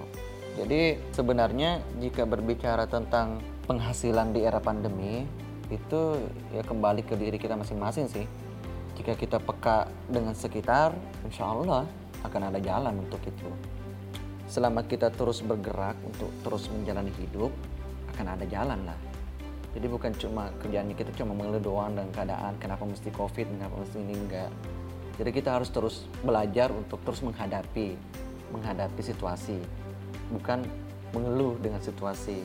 Jadi 0.62 0.82
sebenarnya 1.12 1.82
jika 1.98 2.30
berbicara 2.30 2.86
tentang 2.86 3.42
penghasilan 3.66 4.32
di 4.32 4.46
era 4.46 4.62
pandemi 4.62 5.26
itu 5.68 6.02
ya 6.56 6.64
kembali 6.64 7.04
ke 7.04 7.20
diri 7.20 7.36
kita 7.36 7.58
masing-masing 7.58 8.08
sih. 8.08 8.24
Jika 8.96 9.14
kita 9.14 9.38
peka 9.38 9.90
dengan 10.10 10.34
sekitar, 10.34 10.96
insya 11.22 11.50
Allah 11.50 11.86
akan 12.26 12.42
ada 12.50 12.58
jalan 12.58 12.98
untuk 13.06 13.22
itu. 13.26 13.50
Selama 14.48 14.82
kita 14.88 15.12
terus 15.14 15.44
bergerak 15.44 16.00
untuk 16.02 16.32
terus 16.42 16.66
menjalani 16.72 17.14
hidup, 17.20 17.52
akan 18.16 18.26
ada 18.34 18.46
jalan 18.50 18.80
lah. 18.88 18.98
Jadi 19.78 19.86
bukan 19.86 20.10
cuma 20.18 20.50
kerjaan 20.58 20.90
kita 20.98 21.14
cuma 21.14 21.38
mengeluh 21.38 21.62
doang 21.62 21.94
dan 21.94 22.10
keadaan 22.10 22.58
kenapa 22.58 22.82
mesti 22.88 23.14
covid, 23.14 23.46
kenapa 23.46 23.78
mesti 23.78 23.98
ini 24.02 24.16
enggak 24.18 24.50
jadi 25.18 25.30
kita 25.34 25.50
harus 25.58 25.74
terus 25.74 26.06
belajar 26.22 26.70
untuk 26.70 27.02
terus 27.02 27.26
menghadapi 27.26 27.98
menghadapi 28.52 29.02
situasi, 29.04 29.60
bukan 30.32 30.64
mengeluh 31.12 31.60
dengan 31.60 31.84
situasi. 31.84 32.40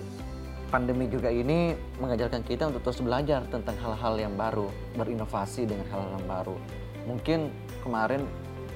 Pandemi 0.73 1.05
juga 1.05 1.29
ini 1.29 1.77
mengajarkan 2.01 2.49
kita 2.49 2.73
untuk 2.73 2.81
terus 2.81 3.05
belajar 3.05 3.45
tentang 3.53 3.77
hal-hal 3.77 4.17
yang 4.17 4.35
baru, 4.35 4.73
berinovasi 4.97 5.69
dengan 5.69 5.85
hal-hal 5.93 6.17
yang 6.17 6.27
baru. 6.27 6.57
Mungkin 7.05 7.53
kemarin 7.85 8.25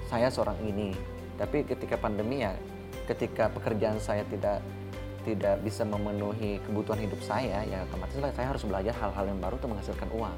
saya 0.04 0.28
seorang 0.28 0.61
ini, 0.61 0.92
tapi 1.40 1.64
ketika 1.64 1.96
pandemi 1.96 2.44
ya, 2.44 2.52
ketika 3.09 3.48
pekerjaan 3.48 3.96
saya 3.96 4.28
tidak 4.28 4.61
tidak 5.24 5.59
bisa 5.64 5.82
memenuhi 5.82 6.62
kebutuhan 6.62 7.00
hidup 7.02 7.18
saya, 7.24 7.64
ya 7.66 7.82
otomatis 7.88 8.14
saya 8.14 8.46
harus 8.46 8.62
belajar 8.62 8.94
hal-hal 8.94 9.24
yang 9.26 9.40
baru 9.40 9.59
untuk 9.59 9.72
menghasilkan 9.74 10.06
uang 10.14 10.37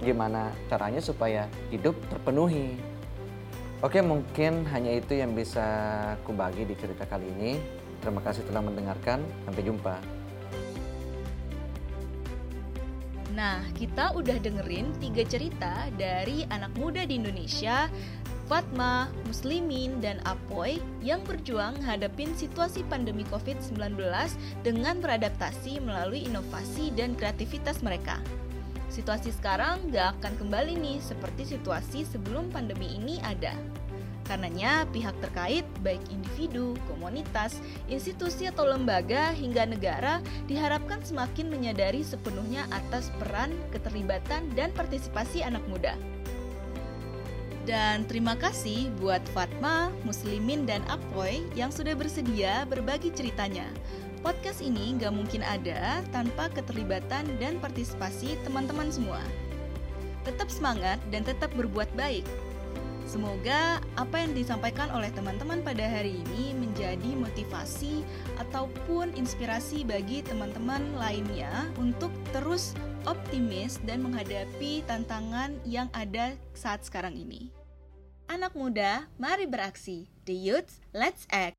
gimana 0.00 0.52
caranya 0.68 1.00
supaya 1.00 1.48
hidup 1.72 1.96
terpenuhi. 2.12 2.76
Oke, 3.84 4.00
mungkin 4.00 4.64
hanya 4.72 4.88
itu 4.96 5.20
yang 5.20 5.36
bisa 5.36 5.62
aku 6.16 6.32
bagi 6.32 6.64
di 6.64 6.72
cerita 6.76 7.04
kali 7.04 7.28
ini. 7.28 7.60
Terima 8.00 8.24
kasih 8.24 8.44
telah 8.48 8.64
mendengarkan. 8.64 9.20
Sampai 9.44 9.62
jumpa. 9.64 9.96
Nah, 13.36 13.60
kita 13.76 14.16
udah 14.16 14.40
dengerin 14.40 14.96
tiga 14.96 15.20
cerita 15.28 15.92
dari 16.00 16.48
anak 16.48 16.72
muda 16.80 17.04
di 17.04 17.20
Indonesia, 17.20 17.84
Fatma, 18.48 19.12
Muslimin, 19.28 20.00
dan 20.00 20.24
Apoy 20.24 20.80
yang 21.04 21.20
berjuang 21.20 21.76
hadapin 21.84 22.32
situasi 22.32 22.80
pandemi 22.88 23.28
COVID-19 23.28 24.00
dengan 24.64 25.04
beradaptasi 25.04 25.84
melalui 25.84 26.24
inovasi 26.24 26.96
dan 26.96 27.12
kreativitas 27.12 27.84
mereka 27.84 28.24
situasi 28.88 29.34
sekarang 29.34 29.90
gak 29.90 30.18
akan 30.20 30.34
kembali 30.40 30.78
nih 30.78 30.98
seperti 31.02 31.56
situasi 31.56 32.06
sebelum 32.06 32.50
pandemi 32.50 32.96
ini 32.96 33.20
ada. 33.22 33.54
Karenanya, 34.26 34.90
pihak 34.90 35.14
terkait, 35.22 35.62
baik 35.86 36.02
individu, 36.10 36.74
komunitas, 36.90 37.62
institusi 37.86 38.50
atau 38.50 38.66
lembaga 38.66 39.30
hingga 39.30 39.62
negara 39.70 40.18
diharapkan 40.50 40.98
semakin 41.06 41.46
menyadari 41.46 42.02
sepenuhnya 42.02 42.66
atas 42.74 43.14
peran, 43.22 43.54
keterlibatan, 43.70 44.50
dan 44.58 44.74
partisipasi 44.74 45.46
anak 45.46 45.62
muda. 45.70 45.94
Dan 47.66 48.06
terima 48.06 48.38
kasih 48.38 48.94
buat 49.02 49.22
Fatma, 49.34 49.90
Muslimin, 50.06 50.66
dan 50.70 50.86
Apoy 50.86 51.42
yang 51.58 51.74
sudah 51.74 51.98
bersedia 51.98 52.62
berbagi 52.66 53.10
ceritanya. 53.10 53.66
Podcast 54.26 54.58
ini 54.58 54.98
nggak 54.98 55.14
mungkin 55.14 55.46
ada 55.46 56.02
tanpa 56.10 56.50
keterlibatan 56.50 57.30
dan 57.38 57.62
partisipasi 57.62 58.34
teman-teman 58.42 58.90
semua. 58.90 59.22
Tetap 60.26 60.50
semangat 60.50 60.98
dan 61.14 61.22
tetap 61.22 61.54
berbuat 61.54 61.86
baik. 61.94 62.26
Semoga 63.06 63.78
apa 63.94 64.18
yang 64.18 64.34
disampaikan 64.34 64.90
oleh 64.90 65.14
teman-teman 65.14 65.62
pada 65.62 65.86
hari 65.86 66.26
ini 66.26 66.58
menjadi 66.58 67.06
motivasi 67.14 68.02
ataupun 68.42 69.14
inspirasi 69.14 69.86
bagi 69.86 70.26
teman-teman 70.26 70.82
lainnya 70.98 71.70
untuk 71.78 72.10
terus 72.34 72.74
optimis 73.06 73.78
dan 73.86 74.02
menghadapi 74.02 74.82
tantangan 74.90 75.54
yang 75.62 75.86
ada 75.94 76.34
saat 76.50 76.82
sekarang 76.82 77.14
ini. 77.14 77.54
Anak 78.26 78.58
muda, 78.58 79.06
mari 79.22 79.46
beraksi. 79.46 80.10
The 80.26 80.34
youth, 80.34 80.82
let's 80.90 81.30
act. 81.30 81.54